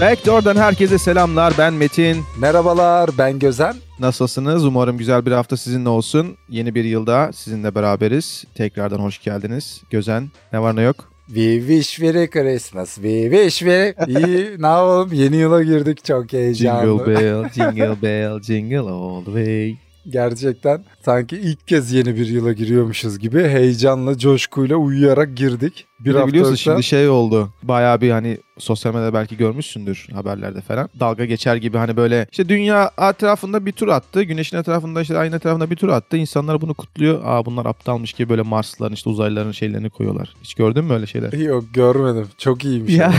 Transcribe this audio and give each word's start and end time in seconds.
Backdoor'dan 0.00 0.56
herkese 0.56 0.98
selamlar. 0.98 1.52
Ben 1.58 1.74
Metin. 1.74 2.16
Merhabalar 2.40 3.10
ben 3.18 3.38
Gözen. 3.38 3.74
Nasılsınız? 3.98 4.64
Umarım 4.64 4.98
güzel 4.98 5.26
bir 5.26 5.32
hafta 5.32 5.56
sizinle 5.56 5.88
olsun. 5.88 6.36
Yeni 6.48 6.74
bir 6.74 6.84
yılda 6.84 7.30
sizinle 7.32 7.74
beraberiz. 7.74 8.44
Tekrardan 8.54 8.98
hoş 8.98 9.22
geldiniz. 9.22 9.82
Gözen 9.90 10.30
ne 10.52 10.60
var 10.60 10.76
ne 10.76 10.82
yok? 10.82 11.12
We 11.26 11.58
wish 11.60 12.00
Merry 12.00 12.30
Christmas. 12.30 12.94
We 12.94 13.30
wish. 13.30 13.62
İyi 13.62 14.56
ne 14.58 14.66
yapalım 14.66 15.12
yeni 15.12 15.36
yıla 15.36 15.62
girdik 15.62 16.04
çok 16.04 16.32
heyecanlı. 16.32 16.82
Jingle 16.98 17.06
bell, 17.06 17.50
jingle 17.52 18.02
bell, 18.02 18.40
jingle 18.42 18.78
all 18.78 19.24
the 19.24 19.24
way. 19.24 19.76
Gerçekten 20.10 20.84
sanki 21.04 21.36
ilk 21.36 21.68
kez 21.68 21.92
yeni 21.92 22.16
bir 22.16 22.26
yıla 22.26 22.52
giriyormuşuz 22.52 23.18
gibi 23.18 23.42
heyecanla, 23.42 24.18
coşkuyla 24.18 24.76
uyuyarak 24.76 25.36
girdik. 25.36 25.86
Bir, 26.00 26.14
de 26.14 26.26
biliyorsun 26.26 26.54
şimdi 26.54 26.82
şey 26.82 27.08
oldu. 27.08 27.52
Bayağı 27.62 28.00
bir 28.00 28.10
hani 28.10 28.38
sosyal 28.58 28.94
medyada 28.94 29.14
belki 29.14 29.36
görmüşsündür 29.36 30.06
haberlerde 30.12 30.60
falan. 30.60 30.88
Dalga 31.00 31.24
geçer 31.24 31.56
gibi 31.56 31.78
hani 31.78 31.96
böyle 31.96 32.26
işte 32.30 32.48
dünya 32.48 32.90
etrafında 33.10 33.66
bir 33.66 33.72
tur 33.72 33.88
attı. 33.88 34.22
Güneşin 34.22 34.56
etrafında 34.56 35.02
işte 35.02 35.18
aynı 35.18 35.36
etrafında 35.36 35.70
bir 35.70 35.76
tur 35.76 35.88
attı. 35.88 36.16
İnsanlar 36.16 36.60
bunu 36.60 36.74
kutluyor. 36.74 37.20
Aa 37.24 37.46
bunlar 37.46 37.66
aptalmış 37.66 38.12
gibi 38.12 38.28
böyle 38.28 38.42
Marsların 38.42 38.94
işte 38.94 39.10
uzaylıların 39.10 39.52
şeylerini 39.52 39.90
koyuyorlar. 39.90 40.34
Hiç 40.42 40.54
gördün 40.54 40.84
mü 40.84 40.92
öyle 40.92 41.06
şeyler? 41.06 41.32
Yok 41.32 41.64
görmedim. 41.74 42.28
Çok 42.38 42.64
iyiymiş. 42.64 42.94
Ya, 42.94 43.12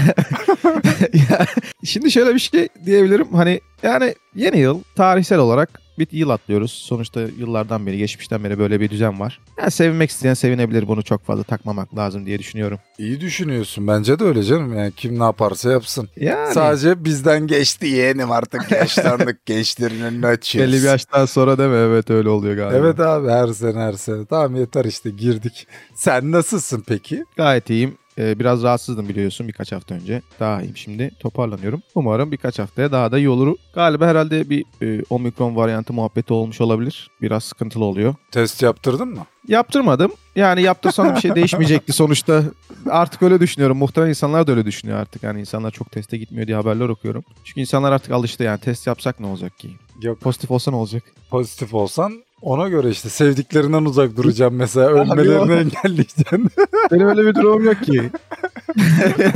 ya, 1.13 1.45
şimdi 1.83 2.11
şöyle 2.11 2.33
bir 2.33 2.39
şey 2.39 2.67
diyebilirim. 2.85 3.27
Hani 3.33 3.61
yani 3.83 4.16
yeni 4.35 4.59
yıl 4.59 4.81
tarihsel 4.95 5.39
olarak 5.39 5.86
bir 5.99 6.07
yıl 6.11 6.29
atlıyoruz. 6.29 6.71
Sonuçta 6.71 7.21
yıllardan 7.21 7.85
beri, 7.85 7.97
geçmişten 7.97 8.43
beri 8.43 8.59
böyle 8.59 8.79
bir 8.81 8.89
düzen 8.89 9.19
var. 9.19 9.39
Yani 9.59 9.71
sevinmek 9.71 10.09
isteyen 10.09 10.33
sevinebilir. 10.33 10.88
Bunu 10.88 11.03
çok 11.03 11.25
fazla 11.25 11.43
takmamak 11.43 11.95
lazım 11.97 12.25
diye 12.25 12.39
düşünüyorum. 12.39 12.79
İyi 12.97 13.21
düşünüyorsun. 13.21 13.88
Bence 13.88 14.19
de 14.19 14.23
öyle 14.23 14.43
canım. 14.43 14.77
Yani 14.77 14.91
kim 14.91 15.19
ne 15.19 15.23
yaparsa 15.23 15.71
yapsın. 15.71 16.09
Yani. 16.19 16.53
Sadece 16.53 17.05
bizden 17.05 17.47
geçti 17.47 17.88
yeğenim 17.88 18.31
artık 18.31 18.72
yaşlandık 18.72 19.45
gençlerin 19.45 20.22
açıyoruz. 20.23 20.73
Belli 20.73 20.81
bir 20.81 20.88
yaştan 20.88 21.25
sonra 21.25 21.57
değil 21.57 21.69
mi? 21.69 21.75
Evet 21.75 22.09
öyle 22.09 22.29
oluyor 22.29 22.55
galiba. 22.55 22.77
Evet 22.77 23.00
abi 23.00 23.29
her 23.29 23.47
sene 23.47 23.79
her 23.79 23.94
sene. 23.94 24.25
Tamam 24.25 24.55
yeter 24.55 24.85
işte 24.85 25.09
girdik. 25.09 25.67
Sen 25.95 26.31
nasılsın 26.31 26.83
peki? 26.88 27.23
Gayet 27.38 27.69
iyiyim. 27.69 27.97
Ee, 28.19 28.39
biraz 28.39 28.63
rahatsızdım 28.63 29.09
biliyorsun 29.09 29.47
birkaç 29.47 29.71
hafta 29.71 29.95
önce. 29.95 30.21
Daha 30.39 30.61
iyiyim 30.61 30.77
şimdi. 30.77 31.11
Toparlanıyorum. 31.19 31.81
Umarım 31.95 32.31
birkaç 32.31 32.59
haftaya 32.59 32.91
daha 32.91 33.11
da 33.11 33.17
iyi 33.17 33.29
olur. 33.29 33.55
Galiba 33.73 34.07
herhalde 34.07 34.49
bir 34.49 34.65
e, 34.81 35.03
omikron 35.09 35.55
varyantı 35.55 35.93
muhabbeti 35.93 36.33
olmuş 36.33 36.61
olabilir. 36.61 37.09
Biraz 37.21 37.43
sıkıntılı 37.43 37.85
oluyor. 37.85 38.15
Test 38.31 38.61
yaptırdın 38.63 39.07
mı? 39.07 39.25
Yaptırmadım. 39.47 40.11
Yani 40.35 40.61
yaptırsam 40.61 41.15
bir 41.15 41.21
şey 41.21 41.35
değişmeyecekti 41.35 41.93
sonuçta. 41.93 42.43
Artık 42.89 43.21
öyle 43.21 43.39
düşünüyorum. 43.39 43.77
Muhtemelen 43.77 44.09
insanlar 44.09 44.47
da 44.47 44.51
öyle 44.51 44.65
düşünüyor 44.65 44.99
artık. 44.99 45.23
Yani 45.23 45.39
insanlar 45.39 45.71
çok 45.71 45.91
teste 45.91 46.17
gitmiyor 46.17 46.47
diye 46.47 46.57
haberler 46.57 46.89
okuyorum. 46.89 47.23
Çünkü 47.43 47.61
insanlar 47.61 47.91
artık 47.91 48.11
alıştı 48.11 48.43
yani. 48.43 48.59
Test 48.59 48.88
yapsak 48.88 49.19
ne 49.19 49.27
olacak 49.27 49.59
ki? 49.59 49.69
Yok. 50.01 50.21
Pozitif 50.21 50.51
olsa 50.51 50.71
ne 50.71 50.77
olacak? 50.77 51.03
Pozitif 51.29 51.73
olsan 51.73 52.23
ona 52.41 52.69
göre 52.69 52.89
işte 52.89 53.09
sevdiklerinden 53.09 53.85
uzak 53.85 54.17
duracağım 54.17 54.55
mesela. 54.55 54.88
Ölmelerini 54.88 55.53
engelleyeceksin. 55.53 56.49
Benim 56.91 57.07
öyle 57.07 57.25
bir 57.25 57.35
durumum 57.35 57.63
yok 57.66 57.83
ki. 57.83 58.11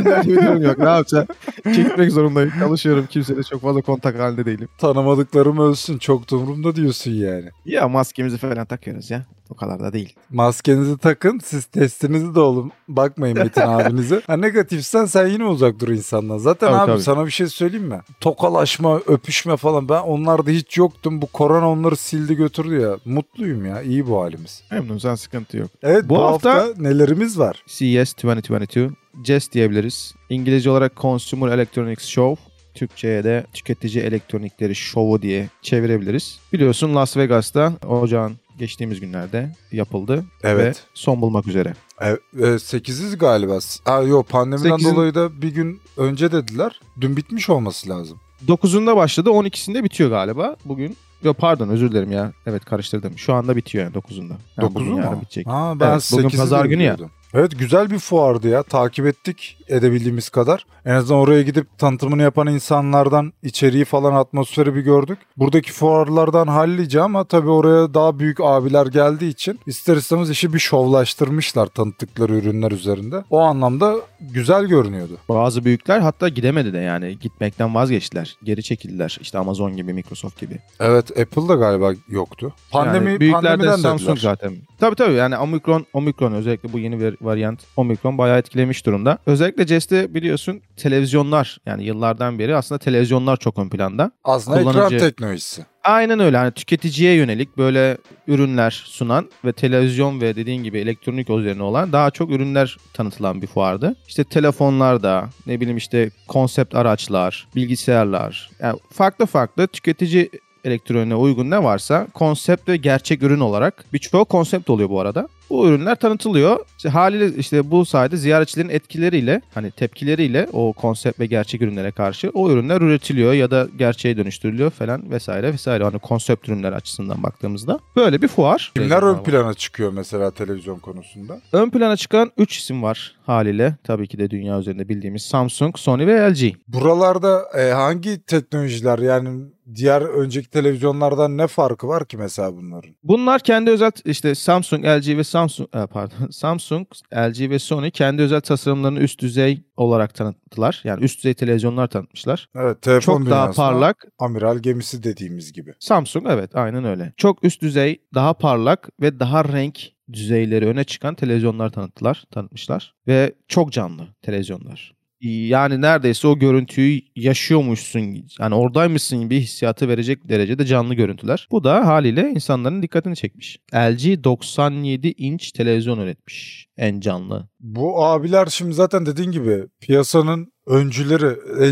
Öyle 0.05 0.27
bir 0.27 0.35
durum 0.35 0.61
yok. 0.61 0.77
Ne 0.77 0.89
yapacağım? 0.89 1.27
Çekmek 1.75 2.11
zorundayım. 2.11 2.51
Çalışıyorum. 2.59 3.05
Kimseyle 3.09 3.43
çok 3.43 3.61
fazla 3.61 3.81
kontak 3.81 4.19
halinde 4.19 4.45
değilim. 4.45 4.67
Tanımadıklarım 4.77 5.57
ölsün. 5.57 5.97
Çok 5.97 6.31
da 6.31 6.35
umurumda 6.35 6.75
diyorsun 6.75 7.11
yani. 7.11 7.49
Ya 7.65 7.87
maskemizi 7.87 8.37
falan 8.37 8.65
takıyoruz 8.65 9.11
ya. 9.11 9.25
O 9.49 9.53
kadar 9.55 9.79
da 9.79 9.93
değil. 9.93 10.15
Maskenizi 10.29 10.97
takın. 10.97 11.39
Siz 11.45 11.65
testinizi 11.65 12.35
de 12.35 12.39
olun. 12.39 12.71
Bakmayın 12.87 13.37
Metin 13.37 13.61
abinize. 13.65 14.21
Ha 14.27 14.37
negatifsen 14.37 15.05
sen 15.05 15.27
yine 15.27 15.45
uzak 15.45 15.79
dur 15.79 15.87
insandan. 15.87 16.37
Zaten 16.37 16.67
Tabii, 16.67 16.79
abi 16.79 16.91
tabii. 16.91 17.01
sana 17.01 17.25
bir 17.25 17.31
şey 17.31 17.47
söyleyeyim 17.47 17.87
mi? 17.87 18.01
Tokalaşma, 18.19 18.97
öpüşme 19.07 19.57
falan. 19.57 19.89
Ben 19.89 20.01
onlarda 20.01 20.49
hiç 20.51 20.77
yoktum. 20.77 21.21
Bu 21.21 21.27
korona 21.27 21.69
onları 21.69 21.95
sildi 21.95 22.35
götürdü 22.35 22.79
ya. 22.81 22.90
Mutluyum 23.05 23.65
ya. 23.65 23.81
İyi 23.81 24.07
bu 24.07 24.21
halimiz. 24.21 24.63
Memnun 24.71 24.97
sen 24.97 25.15
sıkıntı 25.15 25.57
yok. 25.57 25.69
Evet 25.83 26.03
bu, 26.05 26.09
Bu 26.09 26.21
hafta... 26.21 26.53
hafta- 26.53 26.81
nelerimiz 26.83 27.39
var? 27.39 27.63
CES 27.67 28.13
2022. 28.13 28.89
CES 29.23 29.51
diyebiliriz. 29.51 30.13
İngilizce 30.29 30.69
olarak 30.69 30.95
Consumer 30.97 31.47
Electronics 31.55 32.05
Show. 32.07 32.43
Türkçe'ye 32.75 33.23
de 33.23 33.45
tüketici 33.53 34.03
elektronikleri 34.03 34.75
şovu 34.75 35.21
diye 35.21 35.49
çevirebiliriz. 35.61 36.39
Biliyorsun 36.53 36.95
Las 36.95 37.17
Vegas'ta 37.17 37.73
ocağın 37.87 38.33
geçtiğimiz 38.57 38.99
günlerde 38.99 39.51
yapıldı 39.71 40.25
Evet. 40.43 40.75
ve 40.75 40.79
son 40.93 41.21
bulmak 41.21 41.47
üzere. 41.47 41.73
E, 42.01 42.09
e, 42.09 42.17
8'iz 42.59 43.17
galiba. 43.17 43.59
Ha 43.85 44.01
yok 44.01 44.29
pandemiden 44.29 44.69
Sekizin- 44.69 44.95
dolayı 44.95 45.15
da 45.15 45.41
bir 45.41 45.53
gün 45.53 45.79
önce 45.97 46.31
dediler. 46.31 46.79
Dün 47.01 47.17
bitmiş 47.17 47.49
olması 47.49 47.89
lazım. 47.89 48.19
9'unda 48.47 48.95
başladı 48.95 49.29
12'sinde 49.29 49.83
bitiyor 49.83 50.09
galiba 50.09 50.55
bugün. 50.65 50.97
Yok 51.23 51.37
pardon 51.37 51.69
özür 51.69 51.91
dilerim 51.91 52.11
ya. 52.11 52.31
Evet 52.45 52.65
karıştırdım. 52.65 53.17
Şu 53.17 53.33
anda 53.33 53.55
bitiyor 53.55 53.83
yani 53.83 53.93
9'unda. 53.95 54.33
Yani 54.57 54.69
9'u 54.69 54.75
bugün 54.75 54.93
mu? 54.93 55.21
bitecek. 55.21 55.47
Ha 55.47 55.73
ben 55.79 55.91
Evet, 55.91 56.09
bugün 56.13 56.29
8'i 56.29 56.37
pazar 56.37 56.65
günü 56.65 56.83
ya. 56.83 56.97
Evet 57.33 57.59
güzel 57.59 57.89
bir 57.91 57.99
fuardı 57.99 58.47
ya. 58.49 58.63
Takip 58.63 59.05
ettik 59.05 59.57
edebildiğimiz 59.71 60.29
kadar. 60.29 60.65
En 60.85 60.93
azından 60.93 61.19
oraya 61.21 61.41
gidip 61.41 61.77
tanıtımını 61.77 62.21
yapan 62.21 62.47
insanlardan 62.47 63.33
içeriği 63.43 63.85
falan 63.85 64.13
atmosferi 64.13 64.75
bir 64.75 64.81
gördük. 64.81 65.17
Buradaki 65.37 65.71
fuarlardan 65.71 66.47
hallice 66.47 67.01
ama 67.01 67.23
tabii 67.23 67.49
oraya 67.49 67.93
daha 67.93 68.19
büyük 68.19 68.39
abiler 68.41 68.85
geldiği 68.85 69.29
için 69.29 69.59
ister 69.65 69.95
istemez 69.97 70.29
işi 70.29 70.53
bir 70.53 70.59
şovlaştırmışlar 70.59 71.65
tanıttıkları 71.65 72.35
ürünler 72.35 72.71
üzerinde. 72.71 73.23
O 73.29 73.39
anlamda 73.39 73.95
güzel 74.19 74.65
görünüyordu. 74.65 75.17
Bazı 75.29 75.65
büyükler 75.65 75.99
hatta 75.99 76.29
gidemedi 76.29 76.73
de 76.73 76.77
yani 76.77 77.17
gitmekten 77.19 77.75
vazgeçtiler. 77.75 78.35
Geri 78.43 78.63
çekildiler. 78.63 79.17
İşte 79.21 79.37
Amazon 79.37 79.77
gibi, 79.77 79.93
Microsoft 79.93 80.39
gibi. 80.39 80.59
Evet 80.79 81.19
Apple'da 81.19 81.55
galiba 81.55 81.93
yoktu. 82.09 82.53
Pandemi, 82.71 83.09
yani 83.09 83.19
büyükler 83.19 83.59
de 83.59 83.77
Samsung 83.77 84.01
dediler. 84.01 84.15
zaten. 84.21 84.53
Tabii 84.79 84.95
tabii 84.95 85.13
yani 85.13 85.37
Omicron, 85.37 85.85
Omicron 85.93 86.31
özellikle 86.31 86.73
bu 86.73 86.79
yeni 86.79 86.99
bir 86.99 87.17
varyant 87.21 87.59
Omicron 87.77 88.17
bayağı 88.17 88.37
etkilemiş 88.37 88.85
durumda. 88.85 89.17
Özellikle 89.25 89.60
CES'te 89.65 90.13
biliyorsun 90.13 90.61
televizyonlar 90.77 91.57
yani 91.65 91.83
yıllardan 91.83 92.39
beri 92.39 92.55
aslında 92.55 92.79
televizyonlar 92.79 93.37
çok 93.37 93.59
ön 93.59 93.69
planda. 93.69 94.11
Aslında 94.23 94.59
ekran 94.59 94.73
Kullanıcı- 94.73 94.99
teknolojisi. 94.99 95.65
Aynen 95.83 96.19
öyle 96.19 96.37
hani 96.37 96.51
tüketiciye 96.51 97.13
yönelik 97.13 97.57
böyle 97.57 97.97
ürünler 98.27 98.83
sunan 98.85 99.29
ve 99.45 99.53
televizyon 99.53 100.21
ve 100.21 100.35
dediğin 100.35 100.63
gibi 100.63 100.79
elektronik 100.79 101.29
üzerine 101.29 101.63
olan 101.63 101.91
daha 101.91 102.11
çok 102.11 102.31
ürünler 102.31 102.77
tanıtılan 102.93 103.41
bir 103.41 103.47
fuardı. 103.47 103.95
İşte 104.07 104.23
telefonlarda 104.23 105.29
ne 105.47 105.59
bileyim 105.59 105.77
işte 105.77 106.09
konsept 106.27 106.75
araçlar, 106.75 107.47
bilgisayarlar 107.55 108.49
yani 108.59 108.79
farklı 108.91 109.25
farklı 109.25 109.67
tüketici 109.67 110.29
elektroniğe 110.65 111.15
uygun 111.15 111.49
ne 111.49 111.63
varsa 111.63 112.07
konsept 112.13 112.69
ve 112.69 112.77
gerçek 112.77 113.23
ürün 113.23 113.39
olarak 113.39 113.85
birçoğu 113.93 114.25
konsept 114.25 114.69
oluyor 114.69 114.89
bu 114.89 114.99
arada. 115.01 115.27
Bu 115.51 115.67
ürünler 115.67 115.95
tanıtılıyor. 115.95 116.59
İşte 116.77 116.89
haliyle 116.89 117.35
işte 117.37 117.71
bu 117.71 117.85
sayede 117.85 118.17
ziyaretçilerin 118.17 118.69
etkileriyle 118.69 119.41
hani 119.53 119.71
tepkileriyle 119.71 120.47
o 120.53 120.73
konsept 120.73 121.19
ve 121.19 121.25
gerçek 121.25 121.61
ürünlere 121.61 121.91
karşı 121.91 122.29
o 122.33 122.51
ürünler 122.51 122.81
üretiliyor 122.81 123.33
ya 123.33 123.51
da 123.51 123.67
gerçeğe 123.77 124.17
dönüştürülüyor 124.17 124.71
falan 124.71 125.11
vesaire 125.11 125.53
vesaire. 125.53 125.83
Hani 125.83 125.99
konsept 125.99 126.49
ürünler 126.49 126.71
açısından 126.71 127.23
baktığımızda 127.23 127.79
böyle 127.95 128.21
bir 128.21 128.27
fuar. 128.27 128.71
Kimler 128.75 129.03
ön 129.03 129.23
plana 129.23 129.53
çıkıyor 129.53 129.91
mesela 129.93 130.31
televizyon 130.31 130.79
konusunda? 130.79 131.41
Ön 131.53 131.69
plana 131.69 131.97
çıkan 131.97 132.31
3 132.37 132.57
isim 132.57 132.83
var 132.83 133.15
haliyle. 133.25 133.75
Tabii 133.83 134.07
ki 134.07 134.19
de 134.19 134.29
dünya 134.29 134.59
üzerinde 134.59 134.89
bildiğimiz 134.89 135.21
Samsung, 135.21 135.77
Sony 135.77 136.07
ve 136.07 136.31
LG. 136.31 136.55
Buralarda 136.67 137.43
e, 137.57 137.71
hangi 137.71 138.25
teknolojiler 138.25 138.99
yani 138.99 139.41
diğer 139.75 140.01
önceki 140.01 140.49
televizyonlardan 140.49 141.37
ne 141.37 141.47
farkı 141.47 141.87
var 141.87 142.07
ki 142.07 142.17
mesela 142.17 142.55
bunların? 142.55 142.95
Bunlar 143.03 143.39
kendi 143.39 143.71
özel 143.71 143.91
işte 144.05 144.35
Samsung, 144.35 144.85
LG 144.85 145.17
ve 145.17 145.23
Samsung 145.23 145.69
e, 145.75 145.85
pardon 145.87 146.27
Samsung, 146.31 146.87
LG 147.15 147.49
ve 147.49 147.59
Sony 147.59 147.91
kendi 147.91 148.21
özel 148.21 148.41
tasarımlarını 148.41 148.99
üst 148.99 149.19
düzey 149.21 149.63
olarak 149.77 150.15
tanıttılar. 150.15 150.81
Yani 150.83 151.03
üst 151.03 151.17
düzey 151.17 151.33
televizyonlar 151.33 151.87
tanıtmışlar. 151.87 152.49
Evet 152.55 152.81
telefon 152.81 153.17
Çok 153.17 153.29
daha 153.29 153.51
parlak. 153.51 154.05
amiral 154.19 154.57
gemisi 154.57 155.03
dediğimiz 155.03 155.53
gibi. 155.53 155.73
Samsung 155.79 156.25
evet 156.29 156.55
aynen 156.55 156.85
öyle. 156.85 157.13
Çok 157.17 157.43
üst 157.43 157.61
düzey, 157.61 158.01
daha 158.13 158.33
parlak 158.33 158.89
ve 159.01 159.19
daha 159.19 159.45
renk 159.45 159.79
düzeyleri 160.13 160.67
öne 160.67 160.83
çıkan 160.83 161.15
televizyonlar 161.15 161.69
tanıttılar, 161.69 162.23
tanıtmışlar 162.31 162.93
ve 163.07 163.35
çok 163.47 163.71
canlı 163.71 164.07
televizyonlar. 164.21 165.00
Yani 165.21 165.81
neredeyse 165.81 166.27
o 166.27 166.39
görüntüyü 166.39 167.01
yaşıyormuşsun, 167.15 168.25
yani 168.39 168.55
oradaymışsın 168.55 169.21
gibi 169.21 169.39
hissiyatı 169.39 169.87
verecek 169.87 170.29
derecede 170.29 170.65
canlı 170.65 170.93
görüntüler. 170.93 171.47
Bu 171.51 171.63
da 171.63 171.87
haliyle 171.87 172.29
insanların 172.35 172.81
dikkatini 172.81 173.15
çekmiş. 173.15 173.59
LG 173.75 174.23
97 174.23 175.13
inç 175.17 175.51
televizyon 175.51 175.99
üretmiş 175.99 176.67
en 176.77 176.99
canlı. 176.99 177.49
Bu 177.59 178.05
abiler 178.05 178.45
şimdi 178.45 178.73
zaten 178.73 179.05
dediğin 179.05 179.31
gibi 179.31 179.63
piyasanın 179.79 180.53
öncüleri. 180.71 181.25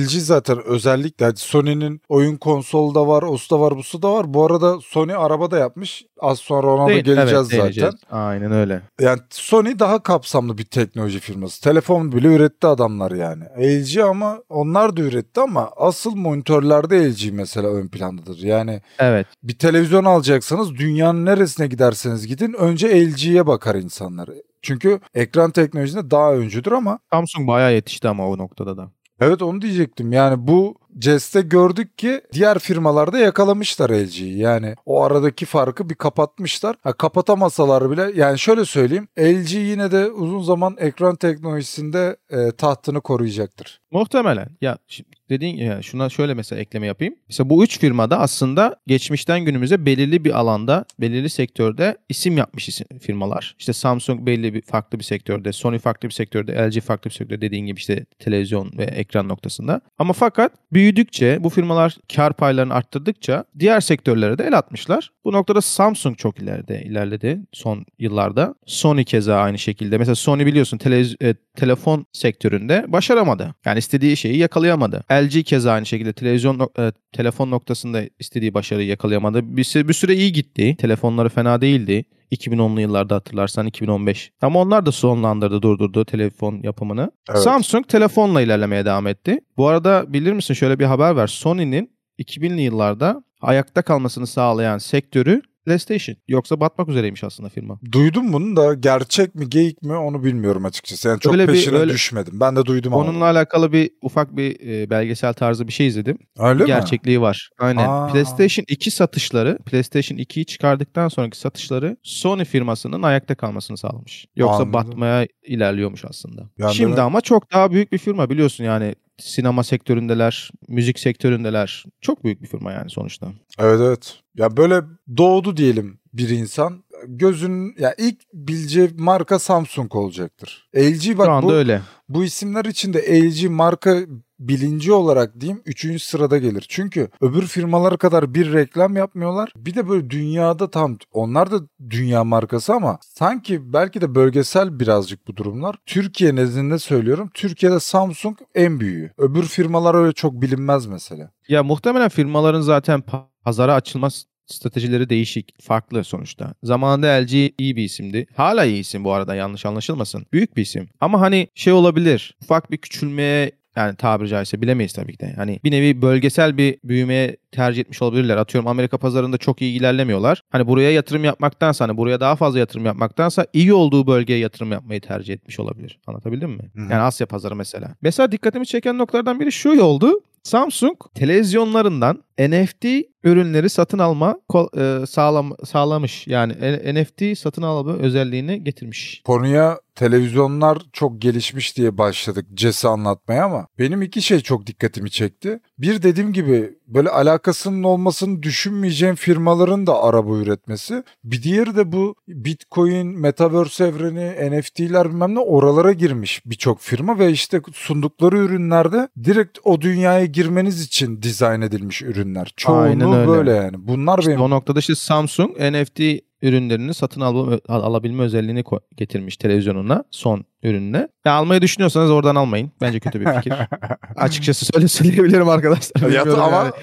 LG 0.03 0.09
zaten 0.09 0.63
özellikle 0.65 1.25
hadi 1.25 1.39
Sony'nin 1.39 2.01
oyun 2.09 2.37
konsolu 2.37 2.95
da 2.95 3.07
var, 3.07 3.23
osu 3.23 3.55
da 3.55 3.59
var, 3.59 3.77
busu 3.77 4.01
da 4.01 4.13
var. 4.13 4.33
Bu 4.33 4.45
arada 4.45 4.79
Sony 4.81 5.15
araba 5.15 5.51
da 5.51 5.57
yapmış. 5.57 6.05
Az 6.19 6.39
sonra 6.39 6.67
ona 6.67 6.85
da 6.85 6.89
Değil, 6.89 7.03
geleceğiz 7.03 7.53
evet, 7.53 7.75
zaten. 7.75 7.99
Aynen 8.11 8.51
öyle. 8.51 8.81
Yani 9.01 9.19
Sony 9.29 9.79
daha 9.79 10.03
kapsamlı 10.03 10.57
bir 10.57 10.65
teknoloji 10.65 11.19
firması. 11.19 11.61
Telefon 11.61 12.11
bile 12.11 12.27
üretti 12.27 12.67
adamlar 12.67 13.11
yani. 13.11 13.43
LG 13.59 13.97
ama 13.97 14.39
onlar 14.49 14.97
da 14.97 15.01
üretti 15.01 15.41
ama 15.41 15.71
asıl 15.77 16.15
monitörlerde 16.15 17.11
LG 17.11 17.31
mesela 17.31 17.67
ön 17.67 17.87
plandadır. 17.87 18.37
Yani 18.37 18.81
Evet. 18.99 19.27
bir 19.43 19.57
televizyon 19.57 20.05
alacaksanız 20.05 20.75
dünyanın 20.75 21.25
neresine 21.25 21.67
giderseniz 21.67 22.27
gidin 22.27 22.53
önce 22.53 23.05
LG'ye 23.05 23.47
bakar 23.47 23.75
insanlar. 23.75 24.29
Çünkü 24.61 24.99
ekran 25.13 25.51
teknolojisinde 25.51 26.11
daha 26.11 26.33
öncüdür 26.33 26.71
ama 26.71 26.99
Samsung 27.13 27.47
bayağı 27.47 27.73
yetişti 27.73 28.07
ama 28.07 28.27
o 28.29 28.37
noktada 28.37 28.77
da. 28.77 28.91
evet 29.21 29.41
onu 29.41 29.61
diyecektim. 29.61 30.11
Yani 30.13 30.47
bu 30.47 30.75
CES'te 30.99 31.41
gördük 31.41 31.97
ki 31.97 32.21
diğer 32.33 32.59
firmalarda 32.59 33.17
yakalamışlar 33.19 33.89
LG'yi. 33.89 34.37
Yani 34.37 34.75
o 34.85 35.03
aradaki 35.03 35.45
farkı 35.45 35.89
bir 35.89 35.95
kapatmışlar. 35.95 36.75
Ha, 36.83 36.93
kapatamasalar 36.93 37.91
bile 37.91 38.11
yani 38.15 38.39
şöyle 38.39 38.65
söyleyeyim 38.65 39.07
LG 39.19 39.53
yine 39.53 39.91
de 39.91 40.11
uzun 40.11 40.41
zaman 40.41 40.75
ekran 40.79 41.15
teknolojisinde 41.15 42.17
e, 42.29 42.51
tahtını 42.51 43.01
koruyacaktır. 43.01 43.81
Muhtemelen. 43.91 44.49
Ya 44.61 44.77
şimdi 44.87 45.09
dediğin 45.29 45.57
ya 45.57 45.81
şuna 45.81 46.09
şöyle 46.09 46.33
mesela 46.33 46.61
ekleme 46.61 46.87
yapayım. 46.87 47.15
Mesela 47.29 47.49
bu 47.49 47.63
üç 47.63 47.79
firmada 47.79 48.19
aslında 48.19 48.75
geçmişten 48.87 49.45
günümüze 49.45 49.85
belirli 49.85 50.25
bir 50.25 50.39
alanda, 50.39 50.85
belirli 50.99 51.29
sektörde 51.29 51.97
isim 52.09 52.37
yapmış 52.37 52.69
isim, 52.69 52.87
firmalar. 53.01 53.55
İşte 53.59 53.73
Samsung 53.73 54.25
belli 54.25 54.53
bir 54.53 54.61
farklı 54.61 54.99
bir 54.99 55.03
sektörde, 55.03 55.51
Sony 55.51 55.77
farklı 55.79 56.09
bir 56.09 56.13
sektörde, 56.13 56.51
LG 56.69 56.81
farklı 56.81 57.09
bir 57.09 57.15
sektörde 57.15 57.41
dediğin 57.41 57.65
gibi 57.65 57.77
işte 57.77 58.05
televizyon 58.19 58.71
ve 58.77 58.83
ekran 58.83 59.27
noktasında. 59.27 59.81
Ama 59.97 60.13
fakat 60.13 60.51
büyüdükçe 60.73 61.43
bu 61.43 61.49
firmalar 61.49 61.97
kar 62.15 62.33
paylarını 62.33 62.73
arttırdıkça 62.73 63.43
diğer 63.59 63.79
sektörlere 63.81 64.37
de 64.37 64.43
el 64.43 64.57
atmışlar. 64.57 65.11
Bu 65.25 65.31
noktada 65.33 65.61
Samsung 65.61 66.17
çok 66.17 66.39
ileride 66.39 66.81
ilerledi 66.81 67.39
son 67.51 67.85
yıllarda. 67.99 68.55
Sony 68.65 69.03
keza 69.03 69.35
aynı 69.37 69.57
şekilde. 69.59 69.97
Mesela 69.97 70.15
Sony 70.15 70.45
biliyorsun 70.45 70.77
televiz- 70.77 71.15
e, 71.23 71.35
telefon 71.55 72.05
sektöründe 72.13 72.85
başaramadı. 72.87 73.55
Yani 73.65 73.79
istediği 73.79 74.17
şeyi 74.17 74.37
yakalayamadı. 74.37 75.03
LG 75.25 75.43
keza 75.43 75.71
aynı 75.71 75.85
şekilde 75.85 76.13
televizyon 76.13 76.69
e, 76.79 76.91
telefon 77.11 77.51
noktasında 77.51 78.01
istediği 78.19 78.53
başarıyı 78.53 78.87
yakalayamadı. 78.87 79.57
Bir, 79.57 79.63
sü- 79.63 79.87
bir 79.87 79.93
süre 79.93 80.15
iyi 80.15 80.33
gitti. 80.33 80.75
Telefonları 80.79 81.29
fena 81.29 81.61
değildi. 81.61 82.05
2010'lu 82.31 82.81
yıllarda 82.81 83.15
hatırlarsan 83.15 83.67
2015. 83.67 84.31
Ama 84.41 84.59
onlar 84.61 84.85
da 84.85 84.91
sonlandırdı, 84.91 85.61
durdurdu 85.61 86.05
telefon 86.05 86.63
yapımını. 86.63 87.11
Evet. 87.29 87.41
Samsung 87.41 87.87
telefonla 87.87 88.41
ilerlemeye 88.41 88.85
devam 88.85 89.07
etti. 89.07 89.39
Bu 89.57 89.67
arada 89.67 90.13
bilir 90.13 90.33
misin 90.33 90.53
şöyle 90.53 90.79
bir 90.79 90.85
haber 90.85 91.11
var. 91.11 91.27
Sony'nin 91.27 91.91
2000'li 92.19 92.61
yıllarda 92.61 93.23
ayakta 93.41 93.81
kalmasını 93.81 94.27
sağlayan 94.27 94.77
sektörü 94.77 95.41
PlayStation. 95.73 96.15
Yoksa 96.27 96.59
batmak 96.59 96.89
üzereymiş 96.89 97.23
aslında 97.23 97.49
firma. 97.49 97.79
Duydum 97.91 98.33
bunu 98.33 98.55
da 98.55 98.73
gerçek 98.73 99.35
mi 99.35 99.49
geyik 99.49 99.81
mi 99.83 99.93
onu 99.95 100.23
bilmiyorum 100.23 100.65
açıkçası. 100.65 101.07
Yani 101.07 101.19
çok 101.19 101.33
Öyle 101.33 101.47
bir- 101.47 101.53
peşine 101.53 101.77
öyle- 101.77 101.93
düşmedim. 101.93 102.39
Ben 102.39 102.55
de 102.55 102.65
duydum 102.65 102.93
ama. 102.93 103.03
Onunla 103.03 103.25
alakalı 103.25 103.71
bir 103.73 103.89
ufak 104.01 104.37
bir 104.37 104.59
e, 104.69 104.89
belgesel 104.89 105.33
tarzı 105.33 105.67
bir 105.67 105.73
şey 105.73 105.87
izledim. 105.87 106.17
Öyle 106.39 106.63
mi? 106.63 106.67
Gerçekliği 106.67 107.21
var. 107.21 107.49
Aynen. 107.59 107.89
Aa. 107.89 108.07
PlayStation 108.07 108.65
2 108.67 108.91
satışları, 108.91 109.57
PlayStation 109.65 110.17
2'yi 110.17 110.45
çıkardıktan 110.45 111.07
sonraki 111.07 111.37
satışları 111.39 111.97
Sony 112.03 112.45
firmasının 112.45 113.03
ayakta 113.03 113.35
kalmasını 113.35 113.77
sağlamış. 113.77 114.25
Yoksa 114.35 114.55
Anladım. 114.55 114.73
batmaya 114.73 115.27
ilerliyormuş 115.43 116.05
aslında. 116.05 116.49
Yani 116.57 116.73
Şimdi 116.75 117.01
ama 117.01 117.21
çok 117.21 117.51
daha 117.53 117.71
büyük 117.71 117.91
bir 117.91 117.97
firma 117.97 118.29
biliyorsun 118.29 118.63
yani 118.63 118.95
sinema 119.19 119.63
sektöründeler, 119.63 120.51
müzik 120.67 120.99
sektöründeler. 120.99 121.85
Çok 122.01 122.23
büyük 122.23 122.41
bir 122.41 122.47
firma 122.47 122.71
yani 122.71 122.89
sonuçta. 122.89 123.27
Evet 123.59 123.79
evet. 123.81 124.19
Ya 124.35 124.57
böyle 124.57 124.81
doğdu 125.17 125.57
diyelim 125.57 125.99
bir 126.13 126.29
insan. 126.29 126.83
Gözün 127.07 127.75
ya 127.79 127.95
ilk 127.97 128.17
bileceği 128.33 128.89
marka 128.97 129.39
Samsung 129.39 129.95
olacaktır. 129.95 130.69
LG 130.77 131.17
bak 131.17 131.25
Şu 131.25 131.31
anda 131.31 131.47
bu, 131.47 131.53
öyle. 131.53 131.81
bu 132.09 132.23
isimler 132.23 132.65
içinde 132.65 133.21
LG 133.21 133.49
marka 133.49 133.97
bilinci 134.39 134.91
olarak 134.93 135.39
diyeyim 135.39 135.61
3. 135.65 136.03
sırada 136.03 136.37
gelir. 136.37 136.65
Çünkü 136.69 137.09
öbür 137.21 137.41
firmalar 137.47 137.97
kadar 137.97 138.33
bir 138.33 138.53
reklam 138.53 138.95
yapmıyorlar. 138.95 139.51
Bir 139.55 139.75
de 139.75 139.89
böyle 139.89 140.09
dünyada 140.09 140.69
tam 140.69 140.97
onlar 141.13 141.51
da 141.51 141.59
dünya 141.89 142.23
markası 142.23 142.73
ama 142.73 142.97
sanki 143.01 143.73
belki 143.73 144.01
de 144.01 144.15
bölgesel 144.15 144.79
birazcık 144.79 145.27
bu 145.27 145.37
durumlar. 145.37 145.75
Türkiye 145.85 146.35
nezdinde 146.35 146.79
söylüyorum. 146.79 147.29
Türkiye'de 147.33 147.79
Samsung 147.79 148.37
en 148.55 148.79
büyüğü. 148.79 149.11
Öbür 149.17 149.43
firmalar 149.43 149.95
öyle 149.95 150.13
çok 150.13 150.33
bilinmez 150.41 150.85
mesela. 150.85 151.31
Ya 151.47 151.63
muhtemelen 151.63 152.09
firmaların 152.09 152.61
zaten 152.61 152.99
pa- 152.99 153.23
pazara 153.43 153.73
açılma 153.73 154.09
stratejileri 154.49 155.09
değişik, 155.09 155.61
farklı 155.61 156.03
sonuçta. 156.03 156.53
Zamanında 156.63 157.07
LG 157.07 157.33
iyi 157.33 157.75
bir 157.75 157.83
isimdi. 157.83 158.25
Hala 158.35 158.65
iyi 158.65 158.79
isim 158.79 159.03
bu 159.03 159.13
arada 159.13 159.35
yanlış 159.35 159.65
anlaşılmasın. 159.65 160.25
Büyük 160.33 160.57
bir 160.57 160.61
isim. 160.61 160.89
Ama 160.99 161.21
hani 161.21 161.47
şey 161.55 161.73
olabilir. 161.73 162.35
Ufak 162.41 162.71
bir 162.71 162.77
küçülmeye 162.77 163.51
yani 163.75 163.95
tabiri 163.95 164.29
caizse 164.29 164.61
bilemeyiz 164.61 164.93
tabii 164.93 165.13
ki 165.13 165.19
de. 165.19 165.33
Hani 165.35 165.59
bir 165.63 165.71
nevi 165.71 166.01
bölgesel 166.01 166.57
bir 166.57 166.77
büyümeye 166.83 167.37
tercih 167.51 167.81
etmiş 167.81 168.01
olabilirler. 168.01 168.37
Atıyorum 168.37 168.67
Amerika 168.67 168.97
pazarında 168.97 169.37
çok 169.37 169.61
iyi 169.61 169.79
ilerlemiyorlar. 169.79 170.41
Hani 170.49 170.67
buraya 170.67 170.91
yatırım 170.91 171.23
yapmaktansa 171.23 171.87
hani 171.87 171.97
buraya 171.97 172.19
daha 172.19 172.35
fazla 172.35 172.59
yatırım 172.59 172.85
yapmaktansa 172.85 173.45
iyi 173.53 173.73
olduğu 173.73 174.07
bölgeye 174.07 174.39
yatırım 174.39 174.71
yapmayı 174.71 175.01
tercih 175.01 175.33
etmiş 175.33 175.59
olabilir. 175.59 175.99
Anlatabildim 176.07 176.49
mi? 176.49 176.71
Hı 176.75 176.81
hı. 176.81 176.83
Yani 176.91 177.01
Asya 177.01 177.27
pazarı 177.27 177.55
mesela. 177.55 177.95
Mesela 178.01 178.31
dikkatimi 178.31 178.65
çeken 178.65 178.97
noktalardan 178.97 179.39
biri 179.39 179.51
şu 179.51 179.81
oldu. 179.81 180.21
Samsung 180.43 180.97
televizyonlarından 181.15 182.23
NFT 182.39 182.85
ürünleri 183.23 183.69
satın 183.69 183.99
alma 183.99 184.39
e, 184.77 185.05
sağlam 185.07 185.55
sağlamış. 185.65 186.27
Yani 186.27 186.53
NFT 186.93 187.39
satın 187.39 187.61
alma 187.61 187.93
özelliğini 187.93 188.63
getirmiş. 188.63 189.21
Konuya 189.25 189.79
televizyonlar 189.95 190.77
çok 190.93 191.21
gelişmiş 191.21 191.77
diye 191.77 191.97
başladık 191.97 192.45
CES'i 192.53 192.87
anlatmaya 192.87 193.45
ama 193.45 193.67
benim 193.79 194.01
iki 194.01 194.21
şey 194.21 194.39
çok 194.39 194.67
dikkatimi 194.67 195.11
çekti. 195.11 195.59
Bir 195.79 196.01
dediğim 196.01 196.33
gibi 196.33 196.75
böyle 196.87 197.09
alakasının 197.09 197.83
olmasını 197.83 198.43
düşünmeyeceğim 198.43 199.15
firmaların 199.15 199.87
da 199.87 200.03
araba 200.03 200.37
üretmesi. 200.37 201.03
Bir 201.23 201.43
diğeri 201.43 201.75
de 201.75 201.91
bu 201.91 202.15
Bitcoin, 202.27 203.19
Metaverse 203.19 203.85
evreni, 203.85 204.59
NFT'ler 204.59 205.09
bilmem 205.09 205.35
ne 205.35 205.39
oralara 205.39 205.91
girmiş 205.91 206.41
birçok 206.45 206.79
firma 206.81 207.19
ve 207.19 207.31
işte 207.31 207.61
sundukları 207.73 208.37
ürünlerde 208.37 209.09
direkt 209.23 209.59
o 209.63 209.81
dünyaya 209.81 210.25
girmeniz 210.25 210.81
için 210.81 211.21
dizayn 211.21 211.61
edilmiş 211.61 212.01
ürünler. 212.29 212.53
Aynen 212.67 212.99
Çoğunluğu 212.99 213.15
öyle. 213.17 213.27
böyle 213.27 213.51
yani. 213.51 213.75
Bunlar 213.77 214.19
İşte 214.19 214.31
benim 214.31 214.41
o 214.41 214.49
noktada 214.49 214.79
işte 214.79 214.95
Samsung 214.95 215.57
NFT 215.59 215.99
ürünlerini 216.41 216.93
satın 216.93 217.21
al- 217.21 217.59
alabilme 217.67 218.23
özelliğini 218.23 218.63
getirmiş 218.97 219.37
televizyonuna 219.37 220.03
son 220.11 220.45
ürününe. 220.63 221.07
Ya 221.25 221.33
almayı 221.33 221.61
düşünüyorsanız 221.61 222.11
oradan 222.11 222.35
almayın. 222.35 222.71
Bence 222.81 222.99
kötü 222.99 223.19
bir 223.21 223.25
fikir. 223.33 223.53
Açıkçası 224.15 224.65
söyle 224.65 224.87
söyleyebilirim 224.87 225.49
arkadaşlar. 225.49 226.01
Yatı- 226.01 226.09
Bilmiyorum 226.29 226.43
ama 226.43 226.55
yani. 226.63 226.73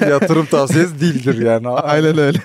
yatırım 0.10 0.46
tavsiyesi 0.46 1.00
değildir 1.00 1.46
yani. 1.46 1.68
Aynen 1.68 2.18
öyle. 2.18 2.38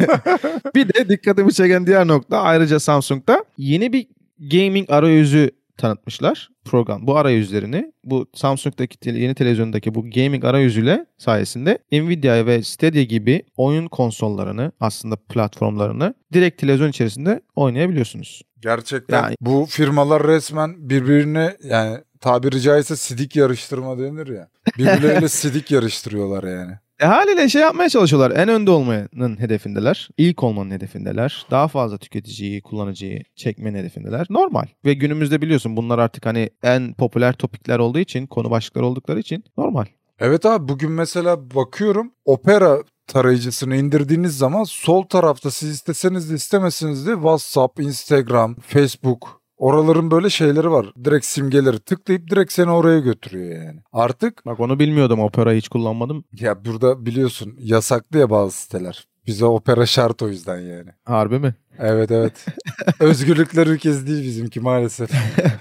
bir 0.75 0.93
de 0.93 1.10
dikkatimi 1.10 1.53
çeken 1.53 1.88
diğer 1.88 2.07
nokta 2.07 2.38
ayrıca 2.41 2.79
Samsung'da 2.79 3.45
yeni 3.57 3.93
bir 3.93 4.07
gaming 4.51 4.89
arayüzü 4.91 5.51
tanıtmışlar 5.81 6.50
program. 6.65 7.07
Bu 7.07 7.17
arayüzlerini 7.17 7.91
bu 8.03 8.27
Samsung'daki 8.33 9.09
yeni 9.09 9.35
televizyondaki 9.35 9.95
bu 9.95 10.09
gaming 10.11 10.45
arayüzüyle 10.45 11.05
sayesinde 11.17 11.77
Nvidia 11.91 12.45
ve 12.45 12.63
Stadia 12.63 13.03
gibi 13.03 13.43
oyun 13.57 13.88
konsollarını 13.88 14.71
aslında 14.79 15.15
platformlarını 15.15 16.13
direkt 16.33 16.61
televizyon 16.61 16.89
içerisinde 16.89 17.41
oynayabiliyorsunuz. 17.55 18.41
Gerçekten 18.59 19.23
Yani- 19.23 19.35
bu 19.41 19.65
firmalar 19.69 20.27
resmen 20.27 20.89
birbirine 20.89 21.57
yani 21.63 21.97
tabiri 22.19 22.61
caizse 22.61 22.95
sidik 22.95 23.35
yarıştırma 23.35 24.00
denir 24.00 24.27
ya. 24.27 24.47
Birbirleriyle 24.77 25.29
sidik 25.41 25.71
yarıştırıyorlar 25.71 26.43
yani. 26.43 26.71
E 27.01 27.05
haliyle 27.05 27.50
şey 27.50 27.62
yapmaya 27.62 27.89
çalışıyorlar. 27.89 28.31
En 28.31 28.50
önde 28.50 28.72
olmanın 28.72 29.39
hedefindeler. 29.39 30.10
İlk 30.17 30.43
olmanın 30.43 30.72
hedefindeler. 30.72 31.46
Daha 31.51 31.67
fazla 31.67 31.98
tüketiciyi, 31.98 32.62
kullanıcıyı 32.62 33.24
çekmenin 33.36 33.77
hedefindeler. 33.77 34.27
Normal. 34.29 34.65
Ve 34.86 34.93
günümüzde 34.93 35.41
biliyorsun 35.41 35.77
bunlar 35.77 36.00
artık 36.00 36.25
hani 36.25 36.50
en 36.63 36.93
popüler 36.93 37.34
topikler 37.34 37.79
olduğu 37.79 38.00
için, 38.00 38.27
konu 38.27 38.51
başlıkları 38.51 38.86
oldukları 38.86 39.20
için 39.20 39.43
normal. 39.58 39.86
Evet 40.20 40.46
abi 40.46 40.67
bugün 40.67 40.91
mesela 40.91 41.51
bakıyorum 41.51 42.12
Opera 42.25 42.84
tarayıcısını 43.08 43.75
indirdiğiniz 43.75 44.38
zaman 44.38 44.63
sol 44.63 45.03
tarafta 45.03 45.51
siz 45.51 45.70
isteseniz 45.70 46.31
de 46.31 46.36
istemeseniz 46.36 47.08
de 47.08 47.13
WhatsApp, 47.13 47.79
Instagram, 47.79 48.55
Facebook 48.55 49.40
oraların 49.62 50.12
böyle 50.12 50.30
şeyleri 50.30 50.72
var. 50.72 50.94
Direkt 51.03 51.25
simgeleri 51.25 51.80
tıklayıp 51.80 52.27
direkt 52.30 52.51
seni 52.51 52.72
oraya 52.72 53.00
götürüyor 53.00 53.65
yani. 53.65 53.80
Artık 53.94 54.46
Bak 54.46 54.60
onu 54.60 54.80
bilmiyordum. 54.80 55.20
Opera 55.20 55.53
hiç 55.53 55.70
kullanmadım. 55.70 56.24
ya 56.39 56.65
burada 56.65 57.06
biliyorsun 57.06 57.56
yasaklı 57.60 58.20
ya 58.20 58.30
bazı 58.30 58.58
siteler. 58.58 59.08
Bize 59.27 59.46
opera 59.46 59.86
şart 59.86 60.22
o 60.22 60.27
yüzden 60.30 60.60
yani. 60.60 60.89
Harbi 61.06 61.39
mi? 61.39 61.56
Evet 61.80 62.12
evet. 62.12 62.46
Özgürlükler 63.00 63.68
ülkesi 63.68 64.08
değil 64.08 64.24
bizimki 64.24 64.60
maalesef. 64.60 65.12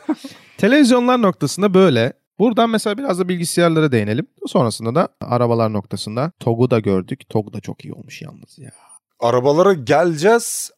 Televizyonlar 0.59 1.23
noktasında 1.23 1.75
böyle. 1.75 2.13
Buradan 2.39 2.71
mesela 2.71 2.99
biraz 2.99 3.19
da 3.19 3.29
bilgisayarlara 3.29 3.93
değinelim. 3.93 4.27
Sonrasında 4.47 4.95
da 4.95 5.09
arabalar 5.21 5.73
noktasında 5.73 6.33
TOG'u 6.41 6.71
da 6.71 6.81
gördük. 6.81 7.29
TOG 7.29 7.53
da 7.53 7.61
çok 7.61 7.85
iyi 7.85 7.95
olmuş 7.95 8.23
yalnız 8.23 8.59
ya. 8.59 8.71
Arabalara 9.21 9.73
geleceğiz. 9.73 10.71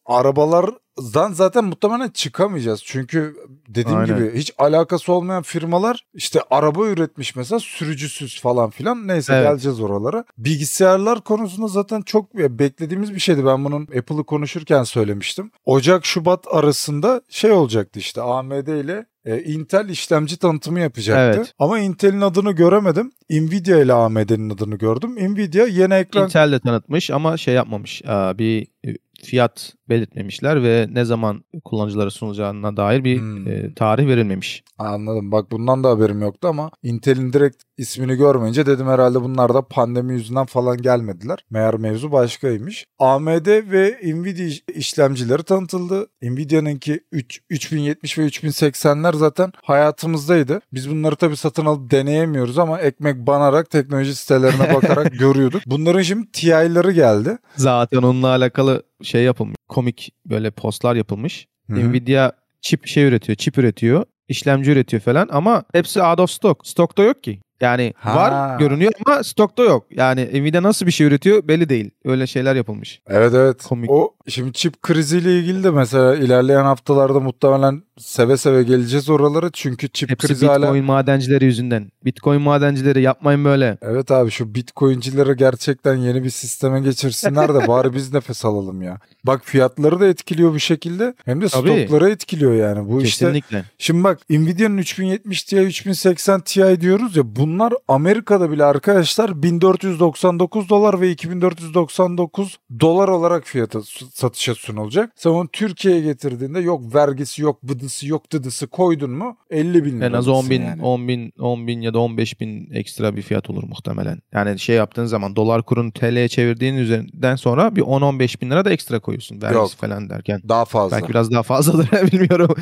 Arabalardan 0.99 1.33
zaten 1.33 1.65
muhtemelen 1.65 2.09
çıkamayacağız. 2.09 2.83
Çünkü 2.85 3.37
dediğim 3.69 3.99
Aynen. 3.99 4.17
gibi 4.19 4.39
hiç 4.39 4.53
alakası 4.59 5.13
olmayan 5.13 5.43
firmalar 5.43 6.05
işte 6.15 6.41
araba 6.51 6.87
üretmiş 6.87 7.37
mesela 7.37 7.59
sürücüsüz 7.61 8.41
falan 8.41 8.71
filan. 8.71 9.09
Neyse 9.09 9.35
Evet. 9.35 9.49
geleceğiz 9.49 9.81
oralara. 9.81 10.25
Bilgisayarlar 10.39 11.21
konusunda 11.21 11.69
zaten 11.69 12.03
çok 12.03 12.35
beklediğimiz 12.35 13.15
bir 13.15 13.21
şeydi. 13.21 13.47
Ben 13.47 13.65
bunun 13.65 13.83
Apple'ı 13.83 14.25
konuşurken 14.25 14.83
söylemiştim. 14.83 15.51
Ocak-Şubat 15.65 16.47
arasında 16.51 17.23
şey 17.29 17.53
olacaktı 17.53 17.99
işte 17.99 18.23
AMD 18.23 18.69
ile 18.85 19.07
e, 19.25 19.43
Intel 19.43 19.89
işlemci 19.89 20.37
tanıtımı 20.39 20.81
yapacaktı. 20.81 21.39
Evet. 21.39 21.55
Ama 21.59 21.79
Intel'in 21.79 22.21
adını 22.21 22.53
göremedim. 22.53 23.13
Nvidia 23.31 23.79
ile 23.79 23.93
AMD'nin 23.93 24.51
adını 24.51 24.75
gördüm. 24.77 25.15
Nvidia 25.17 25.67
yeni 25.67 25.95
ekran 25.95 26.25
Intel 26.25 26.53
de 26.53 26.61
tanıtmış 26.61 27.11
ama 27.11 27.37
şey 27.37 27.55
yapmamış. 27.55 28.03
Aa, 28.07 28.39
Bir 28.39 28.67
e, 28.87 28.89
fiyat 29.25 29.73
belirtmemişler 29.89 30.63
ve 30.63 30.89
ne 30.93 31.05
zaman 31.05 31.45
kullanıcılara 31.65 32.11
sunulacağına 32.11 32.77
dair 32.77 33.05
bir 33.05 33.19
Hmm. 33.19 33.49
e, 33.49 33.75
tarih 33.75 34.07
verilmemiş. 34.07 34.65
Anladım. 34.79 35.33
Bak 35.33 35.51
bundan 35.51 35.85
da 35.85 35.91
haberim 35.91 36.23
yoktu 36.23 36.49
ama 36.49 36.71
Intel'in 36.83 37.33
direkt 37.33 37.63
ismini 37.79 38.15
görmeyince 38.17 38.67
dedim 38.67 38.87
herhalde 38.87 39.21
bunlar 39.23 39.55
da 39.55 39.63
pandemi 39.69 40.13
yüzünden 40.15 40.47
falan 40.47 40.77
gelmediler. 40.83 41.39
Meğer 41.51 41.75
mevzu 41.75 42.13
başkaymış. 42.13 42.87
AMD 42.99 43.47
ve 43.73 43.99
Nvidia 44.05 44.45
iş- 44.45 44.63
işlemcileri 44.75 45.43
tanıtıldı. 45.43 46.07
Nvidia'nınki 46.23 47.01
3, 47.13 47.41
3070 47.51 48.19
ve 48.19 48.27
3080'ler 48.27 49.17
zaten 49.17 49.53
hayatımızdaydı. 49.63 50.61
Biz 50.73 50.91
bunları 50.91 51.17
tabii 51.17 51.37
satın 51.37 51.67
alıp 51.67 51.91
deneyemiyoruz 51.91 52.59
ama 52.59 52.81
ekmek 52.81 53.17
banarak 53.27 53.71
teknoloji 53.71 54.15
sitelerine 54.15 54.75
bakarak 54.75 55.13
görüyorduk. 55.19 55.63
Bunların 55.67 56.03
şimdi 56.03 56.31
TI'ları 56.33 56.93
geldi. 56.93 57.39
Zaten 57.57 57.99
onunla 58.03 58.29
alakalı 58.29 58.83
şey 59.03 59.23
yapılmış. 59.25 59.57
Komik 59.69 60.13
böyle 60.27 60.51
postlar 60.51 60.97
yapılmış. 60.97 61.47
Hı 61.71 61.77
hı. 61.77 61.91
Nvidia 61.91 62.33
çip 62.61 62.87
şey 62.87 63.05
üretiyor, 63.05 63.37
çip 63.37 63.59
üretiyor, 63.59 64.05
işlemci 64.29 64.71
üretiyor 64.71 65.03
falan 65.03 65.29
ama 65.33 65.65
hepsi 65.73 66.03
out 66.03 66.21
of 66.21 66.31
stock. 66.31 66.67
Stokta 66.67 67.03
yok 67.03 67.23
ki. 67.23 67.41
Yani 67.63 67.95
Ha. 67.97 68.17
var 68.17 68.59
görünüyor 68.59 68.93
ama 69.07 69.25
stokta 69.25 69.63
yok. 69.63 69.87
Yani 69.91 70.29
Nvidia 70.33 70.63
nasıl 70.63 70.87
bir 70.87 70.91
şey 70.93 71.07
üretiyor 71.07 71.49
belli 71.49 71.69
değil. 71.69 71.91
Öyle 72.05 72.27
şeyler 72.27 72.57
yapılmış. 72.57 73.01
Evet 73.07 73.35
evet. 73.35 73.63
Komik. 73.63 73.91
O 73.91 74.15
şimdi 74.29 74.53
çip 74.53 74.83
kriziyle 74.83 75.39
ilgili 75.39 75.65
de 75.65 75.71
mesela 75.71 76.17
ilerleyen 76.17 76.65
haftalarda 76.65 77.21
muhtemelen 77.21 77.83
seve 77.99 78.37
seve 78.37 78.63
geleceğiz 78.63 79.11
oralara. 79.11 79.51
Çünkü 79.53 79.89
çip 79.89 80.11
Hepsi 80.11 80.27
krizi 80.27 80.47
Bitcoin 80.47 80.63
hala 80.63 80.83
madencileri 80.83 81.45
yüzünden. 81.45 81.93
Bitcoin 82.05 82.41
madencileri 82.43 83.03
yapmayın 83.03 83.45
böyle. 83.45 83.79
Evet 83.83 84.11
abi 84.11 84.31
şu 84.31 84.55
bitcoincilere 84.55 85.35
gerçekten 85.35 85.97
yeni 85.97 86.25
bir 86.25 86.31
sisteme 86.31 86.81
geçirsinler 86.81 87.55
de 87.55 87.69
bari 87.69 87.95
biz 87.95 88.13
nefes 88.13 88.45
alalım 88.45 88.83
ya. 88.83 88.99
Bak 89.25 89.41
fiyatları 89.45 90.01
da 90.01 90.07
etkiliyor 90.07 90.53
bu 90.55 90.61
şekilde 90.61 91.15
hem 91.25 91.41
de 91.41 91.49
Tabii. 91.49 91.85
stokları 91.85 92.11
etkiliyor 92.11 92.55
yani. 92.55 92.89
Bu 92.89 93.03
işte 93.03 93.25
Kesinlikle. 93.27 93.65
Şimdi 93.79 94.05
bak 94.05 94.21
Nvidia'nın 94.31 94.79
3070 94.79 95.43
Ti, 95.43 95.57
3080 95.57 96.41
Ti 96.41 96.81
diyoruz 96.81 97.17
ya 97.17 97.37
bunlar 97.53 97.73
Amerika'da 97.89 98.51
bile 98.51 98.65
arkadaşlar 98.65 99.43
1499 99.43 100.69
dolar 100.69 101.01
ve 101.01 101.11
2499 101.11 102.59
dolar 102.81 103.09
olarak 103.09 103.45
fiyatı 103.45 103.83
s- 103.83 104.07
satışa 104.15 104.55
sunulacak. 104.55 105.13
Sen 105.17 105.31
onu 105.31 105.49
Türkiye'ye 105.49 106.01
getirdiğinde 106.01 106.61
yok 106.61 106.95
vergisi 106.95 107.43
yok 107.43 107.63
bıdısı 107.63 108.09
yok 108.09 108.33
dıdısı 108.33 108.67
koydun 108.67 109.11
mu 109.11 109.37
50 109.51 109.85
bin 109.85 109.97
lira. 110.01 110.07
En 110.07 110.13
az 110.13 110.29
10 110.29 110.51
bin, 110.51 110.63
yani. 110.63 110.83
10 110.83 111.09
bin, 111.09 111.33
10 111.41 111.67
bin 111.67 111.81
ya 111.81 111.95
da 111.95 111.99
15 111.99 112.41
bin 112.41 112.71
ekstra 112.73 113.17
bir 113.17 113.23
fiyat 113.23 113.51
olur 113.51 113.63
muhtemelen. 113.63 114.19
Yani 114.33 114.59
şey 114.59 114.77
yaptığın 114.77 115.05
zaman 115.07 115.37
dolar 115.37 115.63
kurunu 115.63 115.93
TL'ye 115.93 116.29
çevirdiğin 116.29 116.75
üzerinden 116.75 117.37
sonra 117.37 117.77
bir 117.77 117.83
10-15 117.83 118.41
bin 118.41 118.51
lira 118.51 118.65
da 118.65 118.71
ekstra 118.73 119.01
koyuyorsun. 119.01 119.43
Vergisi 119.43 119.59
Yok. 119.59 119.71
falan 119.71 120.11
derken. 120.11 120.43
Daha 120.49 120.65
fazla. 120.65 120.97
Belki 120.97 121.09
biraz 121.09 121.31
daha 121.31 121.43
fazladır 121.43 121.89
bilmiyorum. 122.13 122.55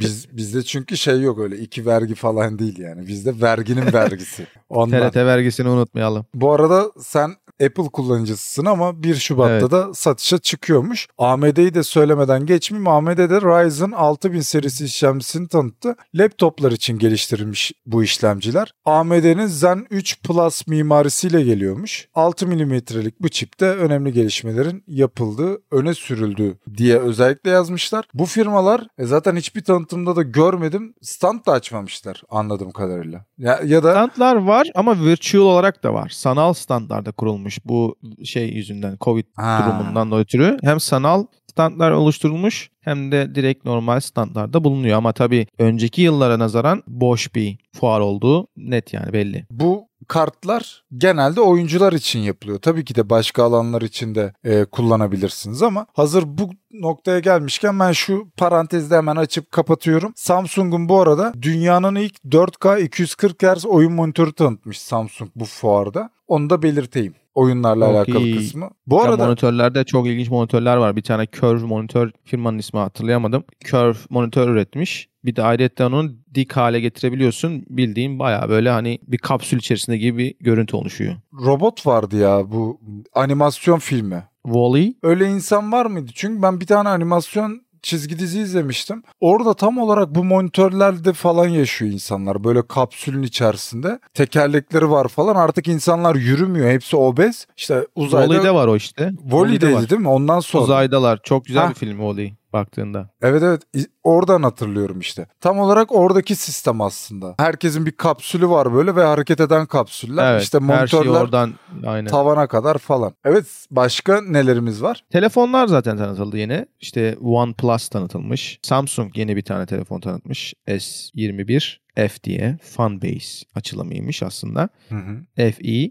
Biz 0.00 0.36
bizde 0.36 0.62
çünkü 0.62 0.96
şey 0.96 1.20
yok 1.20 1.38
öyle 1.38 1.56
iki 1.58 1.86
vergi 1.86 2.14
falan 2.14 2.58
değil 2.58 2.78
yani. 2.78 3.06
Bizde 3.06 3.40
verginin 3.40 3.92
vergisi. 3.92 4.23
Ondan. 4.68 5.10
TRT 5.10 5.16
vergisini 5.16 5.68
unutmayalım. 5.68 6.26
Bu 6.34 6.52
arada 6.52 6.90
sen 7.00 7.30
Apple 7.62 7.88
kullanıcısısın 7.92 8.64
ama 8.64 9.02
1 9.02 9.14
Şubat'ta 9.14 9.52
Evet. 9.52 9.70
da 9.70 9.94
satışa 9.94 10.38
çıkıyormuş. 10.38 11.08
AMD'yi 11.18 11.74
de 11.74 11.82
söylemeden 11.82 12.46
geçmeyeyim. 12.46 12.88
AMD 12.88 13.18
de 13.18 13.40
Ryzen 13.40 13.90
6000 13.90 14.40
serisi 14.40 14.84
işlemcisini 14.84 15.48
tanıttı. 15.48 15.96
Laptoplar 16.14 16.72
için 16.72 16.98
geliştirilmiş 16.98 17.72
bu 17.86 18.04
işlemciler. 18.04 18.72
AMD'nin 18.84 19.46
Zen 19.46 19.86
3 19.90 20.22
Plus 20.22 20.66
mimarisiyle 20.66 21.42
geliyormuş. 21.42 22.08
6 22.14 22.46
milimetrelik 22.46 23.20
bu 23.20 23.28
çipte 23.28 23.66
önemli 23.66 24.12
gelişmelerin 24.12 24.84
yapıldığı, 24.86 25.58
öne 25.70 25.94
sürüldüğü 25.94 26.58
diye 26.76 26.98
özellikle 26.98 27.50
yazmışlar. 27.50 28.04
Bu 28.14 28.26
firmalar 28.26 28.86
e, 28.98 29.04
zaten 29.04 29.36
hiçbir 29.36 29.64
tanıtımda 29.64 30.16
da 30.16 30.22
görmedim. 30.22 30.94
Stand 31.02 31.46
da 31.46 31.52
açmamışlar 31.52 32.22
anladığım 32.30 32.70
kadarıyla. 32.70 33.24
Ya, 33.38 33.60
ya 33.64 33.84
da 33.84 34.03
Standlar 34.04 34.36
var 34.36 34.66
ama 34.74 35.04
virtual 35.04 35.42
olarak 35.42 35.82
da 35.84 35.94
var. 35.94 36.08
Sanal 36.08 36.52
standlarda 36.52 37.12
kurulmuş 37.12 37.58
bu 37.64 37.96
şey 38.24 38.48
yüzünden 38.48 38.96
Covid 39.00 39.24
Ha. 39.36 39.62
durumundan 39.62 40.10
da 40.10 40.18
ötürü. 40.18 40.58
Hem 40.62 40.80
sanal 40.80 41.24
standlar 41.50 41.90
oluşturulmuş 41.90 42.70
hem 42.84 43.12
de 43.12 43.34
direkt 43.34 43.64
normal 43.64 44.00
standlarda 44.00 44.64
bulunuyor. 44.64 44.96
Ama 44.96 45.12
tabii 45.12 45.46
önceki 45.58 46.02
yıllara 46.02 46.38
nazaran 46.38 46.82
boş 46.86 47.34
bir 47.34 47.58
fuar 47.72 48.00
olduğu 48.00 48.46
net 48.56 48.92
yani 48.92 49.12
belli. 49.12 49.46
Bu 49.50 49.88
kartlar 50.08 50.84
genelde 50.96 51.40
oyuncular 51.40 51.92
için 51.92 52.20
yapılıyor. 52.20 52.58
Tabii 52.58 52.84
ki 52.84 52.94
de 52.94 53.10
başka 53.10 53.44
alanlar 53.44 53.82
için 53.82 54.14
de 54.14 54.32
e, 54.44 54.64
kullanabilirsiniz 54.64 55.62
ama 55.62 55.86
hazır 55.92 56.24
bu 56.26 56.50
noktaya 56.72 57.18
gelmişken 57.18 57.80
ben 57.80 57.92
şu 57.92 58.30
parantezde 58.36 58.96
hemen 58.96 59.16
açıp 59.16 59.52
kapatıyorum. 59.52 60.12
Samsung'un 60.16 60.88
bu 60.88 61.00
arada 61.00 61.32
dünyanın 61.42 61.94
ilk 61.94 62.16
4K 62.24 62.80
240 62.80 63.42
Hz 63.42 63.66
oyun 63.66 63.92
monitörü 63.92 64.32
tanıtmış 64.32 64.80
Samsung 64.80 65.30
bu 65.36 65.44
fuarda. 65.44 66.10
Onu 66.28 66.50
da 66.50 66.62
belirteyim. 66.62 67.14
Oyunlarla 67.34 67.86
Çok 67.86 67.94
alakalı 67.96 68.36
kısmı. 68.36 68.70
Bu 68.86 68.96
Ya 68.96 69.02
arada 69.02 69.26
monitörlerde 69.26 69.84
çok 69.84 70.06
ilginç 70.06 70.30
monitörler 70.30 70.76
var. 70.76 70.96
Bir 70.96 71.02
tane 71.02 71.26
Curve 71.32 71.66
monitör 71.66 72.10
firmanın 72.24 72.58
ismi 72.58 72.80
hatırlayamadım. 72.80 73.44
Curve 73.64 73.98
monitör 74.10 74.48
üretmiş. 74.48 75.08
Bir 75.24 75.36
de 75.36 75.42
ayrıca 75.42 75.86
onu 75.86 76.12
dik 76.34 76.52
hale 76.52 76.80
getirebiliyorsun. 76.80 77.64
Bildiğin 77.68 78.18
baya 78.18 78.48
böyle 78.48 78.70
hani 78.70 78.98
bir 79.06 79.18
kapsül 79.18 79.58
içerisinde 79.58 79.96
gibi 79.96 80.18
bir 80.18 80.34
görüntü 80.40 80.76
oluşuyor. 80.76 81.14
robot 81.44 81.86
vardı 81.86 82.16
ya 82.16 82.52
bu 82.52 82.80
animasyon 83.14 83.78
filmi. 83.78 84.22
Wall-E 84.44 84.94
Öyle 85.02 85.26
insan 85.26 85.72
var 85.72 85.86
mıydı? 85.86 86.10
Çünkü 86.14 86.42
ben 86.42 86.60
bir 86.60 86.66
tane 86.66 86.88
animasyon 86.88 87.62
çizgi 87.84 88.18
dizi 88.18 88.40
izlemiştim. 88.40 89.02
Orada 89.20 89.54
tam 89.54 89.78
olarak 89.78 90.14
bu 90.14 90.24
monitörlerde 90.24 91.12
falan 91.12 91.48
yaşıyor 91.48 91.92
insanlar. 91.92 92.44
Böyle 92.44 92.66
kapsülün 92.66 93.22
içerisinde. 93.22 93.98
Tekerlekleri 94.14 94.90
var 94.90 95.08
falan. 95.08 95.36
Artık 95.36 95.68
insanlar 95.68 96.14
yürümüyor. 96.14 96.70
Hepsi 96.70 96.96
obez. 96.96 97.46
İşte 97.56 97.86
uzayda... 97.94 98.26
Wall-E'de 98.26 98.54
var 98.54 98.66
o 98.68 98.76
işte. 98.76 99.10
Wall-E'deydi 99.22 99.74
var. 99.74 99.90
değil 99.90 100.00
mi? 100.00 100.08
Ondan 100.08 100.40
sonra. 100.40 100.64
Uzaydalar. 100.64 101.20
Çok 101.24 101.44
güzel 101.44 101.62
Ha. 101.62 101.70
bir 101.70 101.74
film 101.74 101.96
Wall-E 101.98 102.32
baktığında. 102.54 103.10
Evet 103.22 103.42
evet 103.42 103.62
oradan 104.04 104.42
hatırlıyorum 104.42 105.00
işte. 105.00 105.26
Tam 105.40 105.58
olarak 105.58 105.92
oradaki 105.94 106.36
sistem 106.36 106.80
aslında. 106.80 107.34
Herkesin 107.38 107.86
bir 107.86 107.92
kapsülü 107.92 108.48
var 108.48 108.74
böyle 108.74 108.96
ve 108.96 109.02
hareket 109.02 109.40
eden 109.40 109.66
kapsüller. 109.66 110.32
Evet. 110.32 110.42
işte 110.42 110.58
her 110.58 110.86
şey 110.86 111.00
monitörler 111.00 111.20
oradan 111.20 111.54
aynen. 111.86 112.10
tavana 112.10 112.46
kadar 112.46 112.78
falan. 112.78 113.12
Evet 113.24 113.66
başka 113.70 114.20
nelerimiz 114.20 114.82
var? 114.82 115.04
Telefonlar 115.10 115.66
zaten 115.66 115.96
tanıtıldı 115.96 116.38
yeni. 116.38 116.66
İşte 116.80 117.16
OnePlus 117.22 117.88
tanıtılmış. 117.88 118.58
Samsung 118.62 119.18
yeni 119.18 119.36
bir 119.36 119.42
tane 119.42 119.66
telefon 119.66 120.00
tanıtmış. 120.00 120.54
S21 120.68 121.76
F 121.96 122.22
diye 122.24 122.58
Funbase 122.62 123.46
açılımıymış 123.54 124.22
aslında. 124.22 124.68
Hı 124.88 124.94
hı. 124.94 125.16
FE. 125.36 125.72
Ee, 125.72 125.90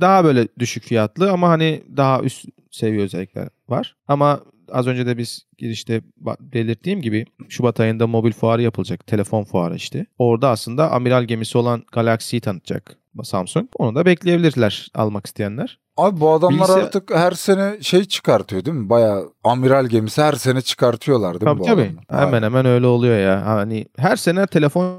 Daha 0.00 0.24
böyle 0.24 0.48
düşük 0.58 0.84
fiyatlı 0.84 1.32
ama 1.32 1.48
hani 1.48 1.82
daha 1.96 2.20
üst 2.20 2.44
seviye 2.70 3.02
özellikler 3.02 3.48
var. 3.68 3.96
Ama 4.08 4.40
az 4.72 4.86
önce 4.86 5.06
de 5.06 5.18
biz 5.18 5.46
girişte 5.58 6.02
belirttiğim 6.40 7.02
gibi 7.02 7.24
Şubat 7.48 7.80
ayında 7.80 8.06
mobil 8.06 8.32
fuarı 8.32 8.62
yapılacak. 8.62 9.06
Telefon 9.06 9.44
fuarı 9.44 9.76
işte. 9.76 10.06
Orada 10.18 10.48
aslında 10.50 10.90
amiral 10.90 11.24
gemisi 11.24 11.58
olan 11.58 11.84
Galaxy'yi 11.92 12.40
tanıtacak 12.40 12.98
Samsung. 13.24 13.68
Onu 13.78 13.94
da 13.94 14.06
bekleyebilirler 14.06 14.88
almak 14.94 15.26
isteyenler. 15.26 15.78
Abi 15.96 16.20
bu 16.20 16.30
adamlar 16.32 16.66
Bilgisayar- 16.68 16.80
artık 16.84 17.14
her 17.14 17.32
sene 17.32 17.76
şey 17.82 18.04
çıkartıyor 18.04 18.64
değil 18.64 18.76
mi? 18.76 18.90
Baya 18.90 19.22
amiral 19.44 19.86
gemisi 19.86 20.22
her 20.22 20.32
sene 20.32 20.60
çıkartıyorlar 20.60 21.40
değil 21.40 21.42
mi 21.42 21.58
Tabii 21.58 21.60
bu 21.60 21.64
tabii. 21.64 21.82
adamlar? 22.10 22.26
Hemen 22.26 22.42
hemen 22.42 22.66
öyle 22.66 22.86
oluyor 22.86 23.18
ya. 23.18 23.46
Hani 23.46 23.86
her 23.96 24.16
sene 24.16 24.46
telefon 24.46 24.98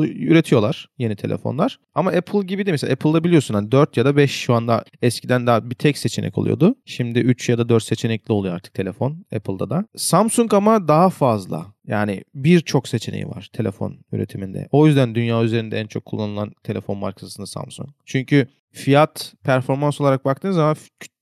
üretiyorlar. 0.00 0.88
Yeni 0.98 1.16
telefonlar. 1.16 1.78
Ama 1.94 2.10
Apple 2.10 2.40
gibi 2.46 2.66
de 2.66 2.70
mesela 2.70 2.92
Apple'da 2.92 3.24
biliyorsun 3.24 3.54
hani 3.54 3.72
4 3.72 3.96
ya 3.96 4.04
da 4.04 4.16
5 4.16 4.30
şu 4.30 4.54
anda 4.54 4.84
eskiden 5.02 5.46
daha 5.46 5.70
bir 5.70 5.74
tek 5.74 5.98
seçenek 5.98 6.38
oluyordu. 6.38 6.74
Şimdi 6.84 7.18
3 7.18 7.48
ya 7.48 7.58
da 7.58 7.68
4 7.68 7.82
seçenekli 7.82 8.32
oluyor 8.32 8.54
artık 8.54 8.74
telefon 8.74 9.24
Apple'da 9.36 9.70
da. 9.70 9.84
Samsung 9.96 10.54
ama 10.54 10.88
daha 10.88 11.10
fazla. 11.10 11.66
Yani 11.88 12.24
birçok 12.34 12.88
seçeneği 12.88 13.28
var 13.28 13.50
telefon 13.52 13.98
üretiminde. 14.12 14.68
O 14.72 14.86
yüzden 14.86 15.14
dünya 15.14 15.42
üzerinde 15.42 15.80
en 15.80 15.86
çok 15.86 16.04
kullanılan 16.04 16.52
telefon 16.62 16.98
markası 16.98 17.46
Samsung. 17.46 17.88
Çünkü 18.04 18.46
fiyat 18.72 19.34
performans 19.44 20.00
olarak 20.00 20.24
baktığınız 20.24 20.56
zaman 20.56 20.76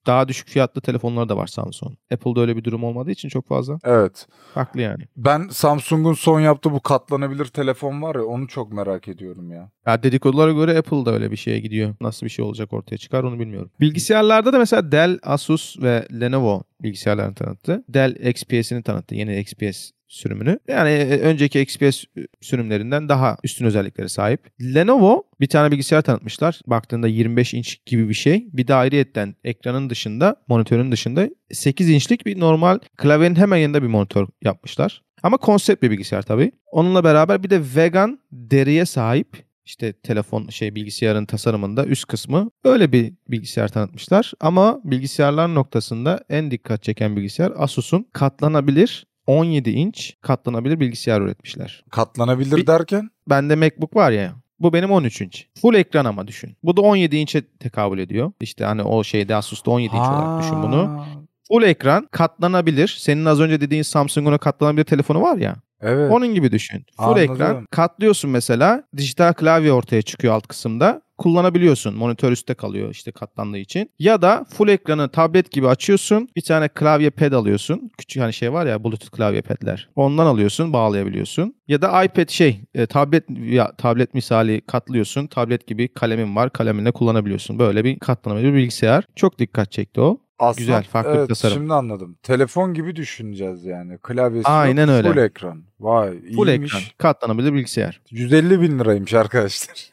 daha 0.06 0.28
düşük 0.28 0.48
fiyatlı 0.48 0.80
telefonlar 0.80 1.28
da 1.28 1.36
var 1.36 1.46
Samsung. 1.46 1.92
Apple'da 2.12 2.40
öyle 2.40 2.56
bir 2.56 2.64
durum 2.64 2.84
olmadığı 2.84 3.10
için 3.10 3.28
çok 3.28 3.48
fazla. 3.48 3.78
Evet. 3.84 4.26
Farklı 4.54 4.80
yani. 4.80 5.02
Ben 5.16 5.48
Samsung'un 5.48 6.12
son 6.12 6.40
yaptığı 6.40 6.72
bu 6.72 6.80
katlanabilir 6.80 7.44
telefon 7.44 8.02
var 8.02 8.14
ya 8.14 8.24
onu 8.24 8.48
çok 8.48 8.72
merak 8.72 9.08
ediyorum 9.08 9.52
ya. 9.52 9.70
Ya 9.86 10.02
dedikodulara 10.02 10.52
göre 10.52 10.78
Apple'da 10.78 11.12
öyle 11.12 11.30
bir 11.30 11.36
şeye 11.36 11.60
gidiyor. 11.60 11.94
Nasıl 12.00 12.26
bir 12.26 12.30
şey 12.30 12.44
olacak 12.44 12.72
ortaya 12.72 12.96
çıkar 12.96 13.24
onu 13.24 13.40
bilmiyorum. 13.40 13.70
Bilgisayarlarda 13.80 14.52
da 14.52 14.58
mesela 14.58 14.92
Dell, 14.92 15.18
Asus 15.22 15.82
ve 15.82 16.08
Lenovo 16.20 16.62
bilgisayarlarını 16.82 17.34
tanıttı. 17.34 17.84
Dell 17.88 18.16
XPS'ini 18.30 18.82
tanıttı. 18.82 19.14
Yeni 19.14 19.40
XPS 19.40 19.95
sürümünü. 20.08 20.58
Yani 20.68 20.90
e, 20.90 21.18
önceki 21.20 21.60
XPS 21.60 22.04
sürümlerinden 22.40 23.08
daha 23.08 23.36
üstün 23.44 23.64
özelliklere 23.64 24.08
sahip. 24.08 24.40
Lenovo 24.60 25.22
bir 25.40 25.46
tane 25.46 25.70
bilgisayar 25.70 26.02
tanıtmışlar. 26.02 26.60
Baktığında 26.66 27.08
25 27.08 27.54
inç 27.54 27.78
gibi 27.86 28.08
bir 28.08 28.14
şey. 28.14 28.48
Bir 28.52 28.68
de 28.68 28.74
ayrıyetten 28.74 29.34
ekranın 29.44 29.90
dışında, 29.90 30.36
monitörün 30.48 30.92
dışında 30.92 31.28
8 31.52 31.90
inçlik 31.90 32.26
bir 32.26 32.40
normal 32.40 32.78
klavyenin 32.96 33.36
hemen 33.36 33.56
yanında 33.56 33.82
bir 33.82 33.88
monitör 33.88 34.26
yapmışlar. 34.42 35.02
Ama 35.22 35.36
konsept 35.36 35.82
bir 35.82 35.90
bilgisayar 35.90 36.22
tabii. 36.22 36.52
Onunla 36.70 37.04
beraber 37.04 37.42
bir 37.42 37.50
de 37.50 37.60
vegan 37.76 38.20
deriye 38.32 38.86
sahip 38.86 39.46
işte 39.64 39.92
telefon 39.92 40.48
şey 40.48 40.74
bilgisayarın 40.74 41.26
tasarımında 41.26 41.86
üst 41.86 42.04
kısmı 42.04 42.50
öyle 42.64 42.92
bir 42.92 43.14
bilgisayar 43.28 43.68
tanıtmışlar. 43.68 44.32
Ama 44.40 44.80
bilgisayarlar 44.84 45.54
noktasında 45.54 46.24
en 46.28 46.50
dikkat 46.50 46.82
çeken 46.82 47.16
bilgisayar 47.16 47.52
Asus'un 47.56 48.06
katlanabilir 48.12 49.06
17 49.26 49.70
inç 49.70 50.14
katlanabilir 50.20 50.80
bilgisayar 50.80 51.20
üretmişler. 51.20 51.84
Katlanabilir 51.90 52.56
Bir- 52.56 52.66
derken? 52.66 53.10
Bende 53.30 53.56
MacBook 53.56 53.96
var 53.96 54.10
ya. 54.10 54.32
Bu 54.60 54.72
benim 54.72 54.90
13 54.90 55.20
inç. 55.20 55.46
Full 55.62 55.74
ekran 55.74 56.04
ama 56.04 56.26
düşün. 56.26 56.56
Bu 56.62 56.76
da 56.76 56.80
17 56.80 57.16
inçe 57.16 57.42
tekabül 57.58 57.98
ediyor. 57.98 58.32
İşte 58.40 58.64
hani 58.64 58.82
o 58.82 59.04
şeyde 59.04 59.34
Asus'ta 59.34 59.70
17 59.70 59.94
inç 59.96 60.00
olarak 60.08 60.42
düşün 60.42 60.62
bunu. 60.62 60.76
Ha, 60.88 61.06
Full 61.48 61.62
ekran 61.62 62.08
katlanabilir. 62.10 62.96
Senin 63.00 63.24
az 63.24 63.40
önce 63.40 63.60
dediğin 63.60 63.82
Samsung'un 63.82 64.38
katlanabilir 64.38 64.84
telefonu 64.84 65.22
var 65.22 65.36
ya. 65.36 65.56
Evet. 65.80 66.12
Onun 66.12 66.34
gibi 66.34 66.52
düşün. 66.52 66.84
Full 66.96 67.04
Anladım. 67.04 67.22
ekran 67.34 67.66
katlıyorsun 67.70 68.30
mesela. 68.30 68.82
Dijital 68.96 69.32
klavye 69.32 69.72
ortaya 69.72 70.02
çıkıyor 70.02 70.34
alt 70.34 70.46
kısımda. 70.46 71.02
Kullanabiliyorsun. 71.18 71.94
Monitör 71.94 72.32
üstte 72.32 72.54
kalıyor 72.54 72.90
işte 72.90 73.12
katlandığı 73.12 73.58
için. 73.58 73.90
Ya 73.98 74.22
da 74.22 74.44
full 74.56 74.68
ekranı 74.68 75.08
tablet 75.08 75.50
gibi 75.50 75.68
açıyorsun. 75.68 76.28
Bir 76.36 76.40
tane 76.40 76.68
klavye 76.68 77.10
pad 77.10 77.32
alıyorsun. 77.32 77.90
Küçük 77.98 78.22
hani 78.22 78.32
şey 78.32 78.52
var 78.52 78.66
ya 78.66 78.84
Bluetooth 78.84 79.10
klavye 79.10 79.42
padler. 79.42 79.88
Ondan 79.96 80.26
alıyorsun 80.26 80.72
bağlayabiliyorsun. 80.72 81.54
Ya 81.68 81.82
da 81.82 82.04
iPad 82.04 82.28
şey 82.28 82.60
e, 82.74 82.86
tablet 82.86 83.24
ya 83.40 83.72
tablet 83.78 84.14
misali 84.14 84.60
katlıyorsun. 84.60 85.26
Tablet 85.26 85.66
gibi 85.66 85.88
kalemin 85.88 86.36
var. 86.36 86.50
Kaleminle 86.52 86.92
kullanabiliyorsun. 86.92 87.58
Böyle 87.58 87.84
bir 87.84 87.98
katlanabilir 87.98 88.54
bilgisayar. 88.54 89.04
Çok 89.16 89.38
dikkat 89.38 89.72
çekti 89.72 90.00
o. 90.00 90.25
Aslında, 90.38 90.60
Güzel, 90.60 90.82
farklı 90.84 91.12
bir 91.12 91.18
evet, 91.18 91.28
tasarım. 91.28 91.54
Şimdi 91.56 91.74
anladım. 91.74 92.16
Telefon 92.22 92.74
gibi 92.74 92.96
düşüneceğiz 92.96 93.64
yani. 93.64 93.98
Klavyesi 93.98 94.48
Aynen 94.48 94.86
yok, 94.86 94.96
öyle. 94.96 95.08
full 95.12 95.16
ekran. 95.18 95.64
Vay 95.80 96.32
Full 96.36 96.48
iyiymiş. 96.48 96.74
ekran. 96.74 96.82
Katlanabilir 96.98 97.52
bilgisayar. 97.52 98.00
150 98.10 98.60
bin 98.60 98.78
liraymış 98.78 99.14
arkadaşlar. 99.14 99.90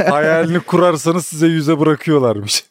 Hayalini 0.10 0.60
kurarsanız 0.60 1.26
size 1.26 1.46
yüze 1.46 1.80
bırakıyorlarmış. 1.80 2.64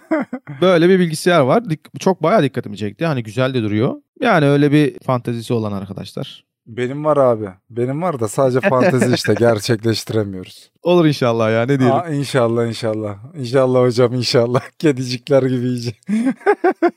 Böyle 0.60 0.88
bir 0.88 0.98
bilgisayar 0.98 1.40
var. 1.40 1.62
Çok 1.98 2.22
bayağı 2.22 2.42
dikkatimi 2.42 2.76
çekti. 2.76 3.06
Hani 3.06 3.22
güzel 3.22 3.54
de 3.54 3.62
duruyor. 3.62 3.94
Yani 4.20 4.46
öyle 4.46 4.72
bir 4.72 4.98
fantezisi 5.00 5.54
olan 5.54 5.72
arkadaşlar. 5.72 6.44
Benim 6.68 7.04
var 7.04 7.16
abi. 7.16 7.48
Benim 7.70 8.02
var 8.02 8.20
da 8.20 8.28
sadece 8.28 8.60
fantezi 8.60 9.14
işte 9.14 9.34
gerçekleştiremiyoruz. 9.38 10.70
Olur 10.82 11.06
inşallah 11.06 11.50
ya 11.50 11.62
ne 11.62 11.78
diyelim. 11.78 11.96
Aa, 11.96 12.08
inşallah 12.08 12.66
inşallah. 12.66 13.16
İnşallah 13.34 13.80
hocam 13.80 14.14
inşallah. 14.14 14.60
Kedicikler 14.78 15.42
gibi 15.42 15.66
iyice. 15.66 15.92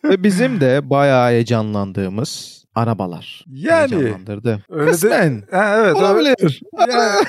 Ve 0.04 0.24
bizim 0.24 0.62
de 0.62 0.90
bayağı 0.90 1.30
heyecanlandığımız 1.30 2.61
arabalar. 2.75 3.46
Yani 3.54 3.96
öyle 3.96 4.44
de 4.44 4.60
Kısmen. 4.90 5.44
ha, 5.51 5.75
evet. 5.78 5.96
Olabilir. 5.96 6.62
Yani 6.80 7.25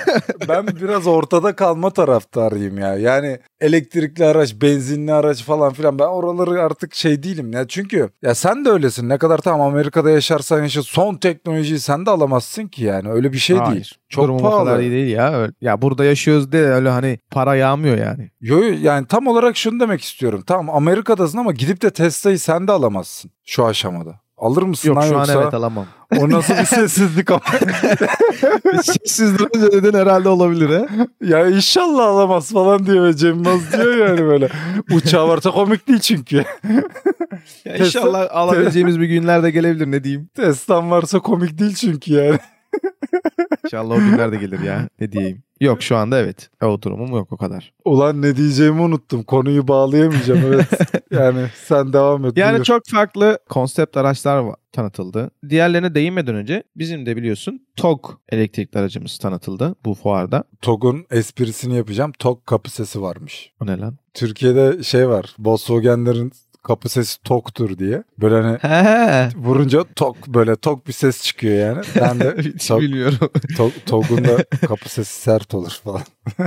ben 0.48 0.66
biraz 0.66 1.06
ortada 1.06 1.56
kalma 1.56 1.90
taraftarıyım 1.90 2.78
ya. 2.78 2.96
Yani 2.96 3.38
elektrikli 3.60 4.24
araç, 4.24 4.54
benzinli 4.62 5.12
araç 5.12 5.42
falan 5.44 5.72
filan 5.72 5.98
ben 5.98 6.04
oraları 6.06 6.62
artık 6.62 6.94
şey 6.94 7.22
değilim 7.22 7.52
ya. 7.52 7.68
Çünkü 7.68 8.10
ya 8.22 8.34
sen 8.34 8.64
de 8.64 8.70
öylesin. 8.70 9.08
Ne 9.08 9.18
kadar 9.18 9.38
tamam 9.38 9.60
Amerika'da 9.74 10.10
yaşarsan 10.10 10.62
yaşa 10.62 10.82
son 10.82 11.14
teknolojiyi 11.14 11.80
sen 11.80 12.06
de 12.06 12.10
alamazsın 12.10 12.66
ki 12.68 12.84
yani. 12.84 13.10
Öyle 13.10 13.32
bir 13.32 13.38
şey 13.38 13.56
değil. 13.56 13.66
Hayır. 13.68 13.98
Çok 14.08 14.24
Durum 14.24 14.36
o 14.36 14.38
pahalı. 14.42 14.64
kadar 14.64 14.80
iyi 14.80 14.90
değil 14.90 15.16
ya. 15.16 15.32
Öyle- 15.34 15.52
Ya 15.60 15.82
burada 15.82 16.04
yaşıyoruz 16.04 16.52
de 16.52 16.58
öyle 16.66 16.88
hani 16.88 17.18
para 17.30 17.54
yağmıyor 17.56 17.98
yani. 17.98 18.30
Yo, 18.40 18.62
yani 18.80 19.06
tam 19.06 19.26
olarak 19.26 19.56
şunu 19.56 19.80
demek 19.80 20.00
istiyorum. 20.02 20.42
Tamam 20.46 20.76
Amerika'dasın 20.76 21.38
ama 21.38 21.52
gidip 21.52 21.82
de 21.82 21.90
Tesla'yı 21.90 22.38
sen 22.38 22.68
de 22.68 22.72
alamazsın 22.72 23.30
şu 23.44 23.66
aşamada. 23.66 24.20
Alır 24.42 24.62
mısın 24.62 24.88
Yok 24.88 24.96
lan 24.96 25.02
şu 25.08 25.12
yoksa? 25.14 25.32
an 25.38 25.42
evet 25.42 25.54
alamam. 25.54 25.86
O 26.18 26.30
nasıl 26.30 26.54
bir 26.54 26.64
sessizlik 26.64 27.30
ama. 27.30 27.40
Siz 29.06 29.38
durunca 29.38 29.72
dedin 29.72 29.98
herhalde 29.98 30.28
olabilir 30.28 30.68
he. 30.68 30.86
ya 31.28 31.46
inşallah 31.46 32.06
alamaz 32.06 32.52
falan 32.52 32.86
diyor 32.86 33.12
Cem 33.12 33.34
Yılmaz 33.34 33.72
diyor 33.72 34.08
yani 34.08 34.20
böyle. 34.24 34.48
Uçağı 34.94 35.28
varsa 35.28 35.50
komik 35.50 35.88
değil 35.88 36.00
çünkü. 36.00 36.44
Ya 37.64 37.76
İnşallah 37.76 38.28
alabileceğimiz 38.30 39.00
bir 39.00 39.06
günler 39.06 39.42
de 39.42 39.50
gelebilir 39.50 39.90
ne 39.90 40.04
diyeyim. 40.04 40.28
Tesla'm 40.34 40.90
varsa 40.90 41.18
komik 41.18 41.58
değil 41.58 41.74
çünkü 41.74 42.12
yani. 42.12 42.38
İnşallah 43.64 43.94
o 43.94 43.98
günler 43.98 44.32
de 44.32 44.36
gelir 44.36 44.60
ya. 44.60 44.88
Ne 45.00 45.12
diyeyim. 45.12 45.42
Yok 45.62 45.82
şu 45.82 45.96
anda 45.96 46.18
evet. 46.18 46.50
O 46.62 46.82
durumum 46.82 47.10
yok 47.10 47.32
o 47.32 47.36
kadar. 47.36 47.72
Ulan 47.84 48.22
ne 48.22 48.36
diyeceğimi 48.36 48.80
unuttum. 48.80 49.22
Konuyu 49.22 49.68
bağlayamayacağım 49.68 50.40
evet. 50.46 50.66
yani 51.10 51.46
sen 51.64 51.92
devam 51.92 52.24
et. 52.24 52.36
Yani 52.36 52.54
buyur. 52.54 52.64
çok 52.64 52.82
farklı 52.86 53.38
konsept 53.48 53.96
araçlar 53.96 54.54
tanıtıldı. 54.72 55.30
Diğerlerine 55.48 55.94
değinmeden 55.94 56.34
önce 56.34 56.62
bizim 56.76 57.06
de 57.06 57.16
biliyorsun 57.16 57.66
TOG 57.76 58.06
elektrikli 58.28 58.78
aracımız 58.78 59.18
tanıtıldı 59.18 59.74
bu 59.84 59.94
fuarda. 59.94 60.44
TOG'un 60.62 61.06
esprisini 61.10 61.76
yapacağım. 61.76 62.12
TOG 62.18 62.46
kapı 62.46 62.70
sesi 62.70 63.02
varmış. 63.02 63.52
O 63.62 63.66
ne 63.66 63.78
lan? 63.78 63.96
Türkiye'de 64.14 64.82
şey 64.82 65.08
var. 65.08 65.36
Volkswagen'lerin 65.38 66.32
kapı 66.62 66.88
sesi 66.88 67.22
TOG'tur 67.22 67.78
diye. 67.78 68.02
Böyle 68.20 68.34
hani 68.42 68.58
He. 68.58 69.28
vurunca 69.36 69.84
TOG 69.96 70.16
böyle 70.28 70.56
TOG 70.56 70.86
bir 70.86 70.92
ses 70.92 71.22
çıkıyor 71.22 71.54
yani. 71.66 71.84
Ben 72.00 72.20
de 72.20 72.36
Hiç 72.54 72.66
TOG, 72.68 72.80
bilmiyorum. 72.80 73.30
TOG, 73.56 73.72
TOG'un 73.86 74.24
da 74.24 74.44
kapı 74.68 74.88
sesi 74.88 75.20
sert 75.20 75.54
olur 75.54 75.80
falan. 75.84 76.02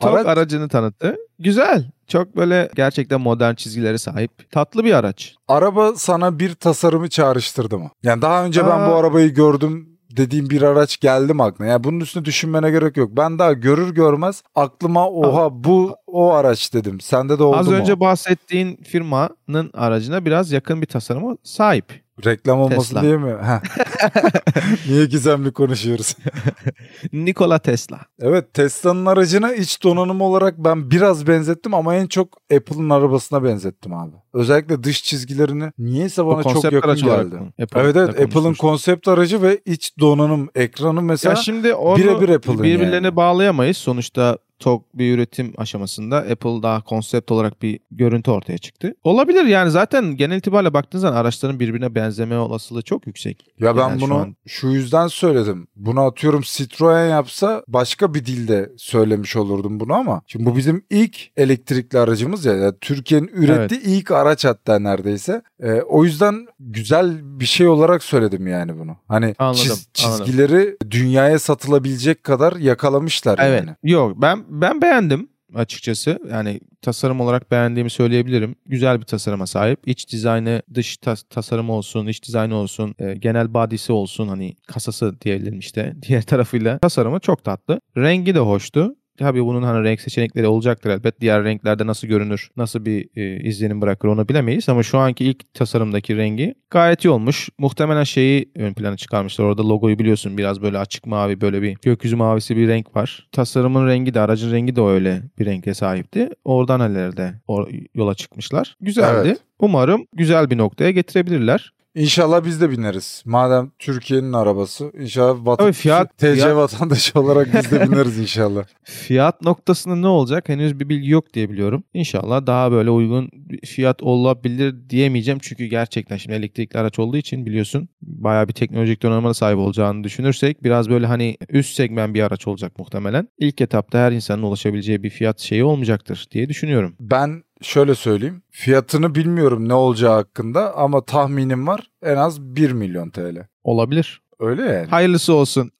TOG 0.00 0.14
Araç- 0.14 0.26
aracını 0.26 0.68
tanıttı. 0.68 1.16
Güzel. 1.38 1.90
Çok 2.08 2.36
böyle 2.36 2.70
gerçekten 2.74 3.20
modern 3.20 3.54
çizgileri 3.54 3.98
sahip. 3.98 4.50
Tatlı 4.50 4.84
bir 4.84 4.92
araç. 4.92 5.34
Araba 5.48 5.92
sana 5.96 6.38
bir 6.38 6.54
tasarımı 6.54 7.08
çağrıştırdı 7.08 7.78
mı? 7.78 7.90
Yani 8.02 8.22
daha 8.22 8.44
önce 8.44 8.64
ben 8.66 8.70
Aa. 8.80 8.88
bu 8.90 8.94
arabayı 8.94 9.34
gördüm 9.34 9.97
dediğim 10.18 10.50
bir 10.50 10.62
araç 10.62 11.00
geldi 11.00 11.34
mi 11.34 11.42
aklına? 11.42 11.68
Yani 11.68 11.84
bunun 11.84 12.00
üstüne 12.00 12.24
düşünmene 12.24 12.70
gerek 12.70 12.96
yok. 12.96 13.10
Ben 13.16 13.38
daha 13.38 13.52
görür 13.52 13.94
görmez 13.94 14.42
aklıma 14.54 15.08
oha 15.10 15.64
bu 15.64 15.96
o 16.06 16.32
araç 16.32 16.74
dedim. 16.74 17.00
Sende 17.00 17.38
de 17.38 17.42
oldu 17.42 17.56
Az 17.56 17.68
mu? 17.68 17.74
önce 17.74 18.00
bahsettiğin 18.00 18.76
firmanın 18.76 19.70
aracına 19.74 20.24
biraz 20.24 20.52
yakın 20.52 20.82
bir 20.82 20.86
tasarıma 20.86 21.36
sahip. 21.42 22.08
Reklam 22.24 22.60
olmasın 22.60 22.94
Tesla. 22.94 23.02
diye 23.02 23.16
mi? 23.16 23.34
Niye 24.88 25.06
gizemli 25.06 25.52
konuşuyoruz? 25.52 26.16
Nikola 27.12 27.58
Tesla. 27.58 28.00
Evet 28.20 28.54
Tesla'nın 28.54 29.06
aracına 29.06 29.52
iç 29.54 29.82
donanım 29.82 30.20
olarak 30.20 30.58
ben 30.58 30.90
biraz 30.90 31.26
benzettim 31.26 31.74
ama 31.74 31.94
en 31.94 32.06
çok 32.06 32.28
Apple'ın 32.56 32.90
arabasına 32.90 33.44
benzettim 33.44 33.92
abi. 33.94 34.12
Özellikle 34.38 34.84
dış 34.84 35.04
çizgilerini 35.04 35.72
niyeyse 35.78 36.26
bana 36.26 36.42
çok 36.42 36.64
yakın 36.64 36.78
olarak 36.88 36.98
geldi. 36.98 37.34
mı? 37.34 37.52
Apple'da 37.62 37.80
Evet 37.84 37.96
evet 37.96 38.20
Apple'ın 38.20 38.54
konsept 38.54 39.08
aracı 39.08 39.42
ve 39.42 39.60
iç 39.66 39.92
donanım 40.00 40.48
ekranı 40.54 41.02
mesela 41.02 41.32
Ya 41.32 41.36
şimdi 41.36 41.68
birebir 41.68 42.28
Apple'ın 42.28 42.62
birbirlerine 42.62 43.06
yani. 43.06 43.16
bağlayamayız. 43.16 43.76
Sonuçta 43.76 44.38
TOG 44.58 44.82
bir 44.94 45.14
üretim 45.14 45.52
aşamasında 45.56 46.16
Apple 46.16 46.62
daha 46.62 46.80
konsept 46.82 47.30
olarak 47.32 47.62
bir 47.62 47.80
görüntü 47.90 48.30
ortaya 48.30 48.58
çıktı. 48.58 48.94
Olabilir 49.04 49.44
yani 49.44 49.70
zaten 49.70 50.16
genel 50.16 50.36
itibariyle 50.36 50.74
baktığınız 50.74 51.02
zaman 51.02 51.16
araçların 51.16 51.60
birbirine 51.60 51.94
benzeme 51.94 52.38
olasılığı 52.38 52.82
çok 52.82 53.06
yüksek. 53.06 53.46
Ya 53.60 53.76
ben 53.76 53.80
Yani 53.80 54.00
şu 54.00 54.06
bunu 54.06 54.14
an- 54.18 54.36
şu 54.46 54.68
yüzden 54.68 55.06
söyledim. 55.06 55.66
Bunu 55.76 56.00
atıyorum 56.00 56.40
Citroen 56.44 57.08
yapsa 57.08 57.62
başka 57.68 58.14
bir 58.14 58.26
dilde 58.26 58.70
söylemiş 58.76 59.36
olurdum 59.36 59.80
bunu 59.80 59.94
ama 59.94 60.22
şimdi 60.26 60.46
bu 60.46 60.56
bizim 60.56 60.84
ilk 60.90 61.30
elektrikli 61.36 61.98
aracımız 61.98 62.44
ya. 62.44 62.54
Yani 62.54 62.74
Türkiye'nin 62.80 63.28
ürettiği 63.28 63.80
ilk 63.80 64.10
araç 64.10 64.27
hatta 64.44 64.78
neredeyse. 64.78 65.42
Ee, 65.62 65.72
o 65.72 66.04
yüzden 66.04 66.46
güzel 66.60 67.18
bir 67.40 67.46
şey 67.46 67.68
olarak 67.68 68.02
söyledim 68.02 68.46
yani 68.46 68.78
bunu. 68.78 68.96
Hani 69.08 69.34
Anladım, 69.38 69.60
çiz- 69.62 70.06
anladım. 70.06 70.24
çizgileri 70.26 70.76
dünyaya 70.90 71.38
satılabilecek 71.38 72.24
kadar 72.24 72.56
yakalamışlar 72.56 73.38
Evet. 73.42 73.60
yani. 73.66 73.76
Yok 73.92 74.22
ben 74.22 74.44
ben 74.48 74.82
beğendim. 74.82 75.28
açıkçası. 75.54 76.18
Yani 76.30 76.60
tasarım 76.82 77.20
olarak 77.20 77.50
beğendiğimi 77.50 77.90
söyleyebilirim. 77.90 78.54
Güzel 78.66 79.00
bir 79.00 79.04
tasarıma 79.04 79.46
sahip. 79.46 79.80
İç 79.88 80.12
dizaynı, 80.12 80.62
dış 80.74 80.96
tas- 80.96 81.22
tasarımı 81.30 81.72
olsun, 81.72 82.06
iç 82.06 82.22
dizaynı 82.28 82.54
olsun, 82.54 82.94
e, 82.98 83.14
genel 83.14 83.54
body'si 83.54 83.92
olsun 83.92 84.28
hani 84.28 84.56
kasası 84.66 85.20
diyebilirim 85.20 85.58
işte. 85.58 85.94
Diğer 86.08 86.22
tarafıyla 86.22 86.78
tasarımı 86.78 87.20
çok 87.20 87.44
tatlı. 87.44 87.80
Rengi 87.96 88.34
de 88.34 88.38
hoştu. 88.38 88.94
Tabii 89.18 89.44
bunun 89.44 89.62
hani 89.62 89.84
renk 89.84 90.00
seçenekleri 90.00 90.46
olacaktır 90.46 90.90
elbet. 90.90 91.20
Diğer 91.20 91.44
renklerde 91.44 91.86
nasıl 91.86 92.08
görünür, 92.08 92.50
nasıl 92.56 92.84
bir 92.84 93.08
e, 93.16 93.40
izlenim 93.48 93.80
bırakır 93.80 94.08
onu 94.08 94.28
bilemeyiz. 94.28 94.68
Ama 94.68 94.82
şu 94.82 94.98
anki 94.98 95.24
ilk 95.24 95.54
tasarımdaki 95.54 96.16
rengi 96.16 96.54
gayet 96.70 97.04
iyi 97.04 97.10
olmuş. 97.10 97.48
Muhtemelen 97.58 98.04
şeyi 98.04 98.50
ön 98.56 98.72
plana 98.74 98.96
çıkarmışlar. 98.96 99.44
Orada 99.44 99.68
logoyu 99.68 99.98
biliyorsun 99.98 100.38
biraz 100.38 100.62
böyle 100.62 100.78
açık 100.78 101.06
mavi 101.06 101.40
böyle 101.40 101.62
bir 101.62 101.76
gökyüzü 101.82 102.16
mavisi 102.16 102.56
bir 102.56 102.68
renk 102.68 102.96
var. 102.96 103.28
Tasarımın 103.32 103.86
rengi 103.86 104.14
de 104.14 104.20
aracın 104.20 104.52
rengi 104.52 104.76
de 104.76 104.80
öyle 104.80 105.22
bir 105.38 105.46
renge 105.46 105.74
sahipti. 105.74 106.28
Oradan 106.44 106.80
herhalde 106.80 107.34
or- 107.48 107.86
yola 107.94 108.14
çıkmışlar. 108.14 108.76
Güzeldi. 108.80 109.28
Evet. 109.28 109.38
Umarım 109.58 110.06
güzel 110.12 110.50
bir 110.50 110.58
noktaya 110.58 110.90
getirebilirler. 110.90 111.72
İnşallah 112.02 112.44
biz 112.44 112.60
de 112.60 112.70
bineriz. 112.70 113.22
Madem 113.26 113.70
Türkiye'nin 113.78 114.32
arabası. 114.32 114.92
İnşallah 115.00 115.46
vatan- 115.46 115.64
Tabii 115.64 115.72
fiyat- 115.72 116.08
TC 116.18 116.34
fiyat- 116.34 116.56
vatandaşı 116.56 117.20
olarak 117.20 117.48
biz 117.54 117.70
de 117.70 117.80
bineriz 117.90 118.18
inşallah. 118.18 118.64
Fiyat 118.84 119.42
noktasında 119.42 119.96
ne 119.96 120.06
olacak 120.06 120.48
henüz 120.48 120.80
bir 120.80 120.88
bilgi 120.88 121.10
yok 121.10 121.34
diye 121.34 121.50
biliyorum. 121.50 121.84
İnşallah 121.94 122.46
daha 122.46 122.72
böyle 122.72 122.90
uygun 122.90 123.30
fiyat 123.64 124.02
olabilir 124.02 124.74
diyemeyeceğim. 124.90 125.38
Çünkü 125.42 125.64
gerçekten 125.66 126.16
şimdi 126.16 126.36
elektrikli 126.36 126.76
araç 126.78 126.98
olduğu 126.98 127.16
için 127.16 127.46
biliyorsun 127.46 127.88
bayağı 128.02 128.48
bir 128.48 128.52
teknolojik 128.52 129.02
donanıma 129.02 129.34
sahip 129.34 129.58
olacağını 129.58 130.04
düşünürsek 130.04 130.64
biraz 130.64 130.90
böyle 130.90 131.06
hani 131.06 131.36
üst 131.48 131.76
segment 131.76 132.14
bir 132.14 132.22
araç 132.22 132.46
olacak 132.46 132.78
muhtemelen. 132.78 133.28
İlk 133.38 133.60
etapta 133.60 133.98
her 133.98 134.12
insanın 134.12 134.42
ulaşabileceği 134.42 135.02
bir 135.02 135.10
fiyat 135.10 135.40
şeyi 135.40 135.64
olmayacaktır 135.64 136.26
diye 136.30 136.48
düşünüyorum. 136.48 136.94
Ben 137.00 137.42
şöyle 137.62 137.94
söyleyeyim. 137.94 138.42
Fiyatını 138.50 139.14
bilmiyorum 139.14 139.68
ne 139.68 139.74
olacağı 139.74 140.12
hakkında 140.14 140.76
ama 140.76 141.04
tahminim 141.04 141.66
var. 141.66 141.90
En 142.02 142.16
az 142.16 142.40
1 142.40 142.70
milyon 142.72 143.10
TL. 143.10 143.46
Olabilir. 143.64 144.22
Öyle 144.40 144.62
yani. 144.62 144.86
Hayırlısı 144.86 145.34
olsun. 145.34 145.70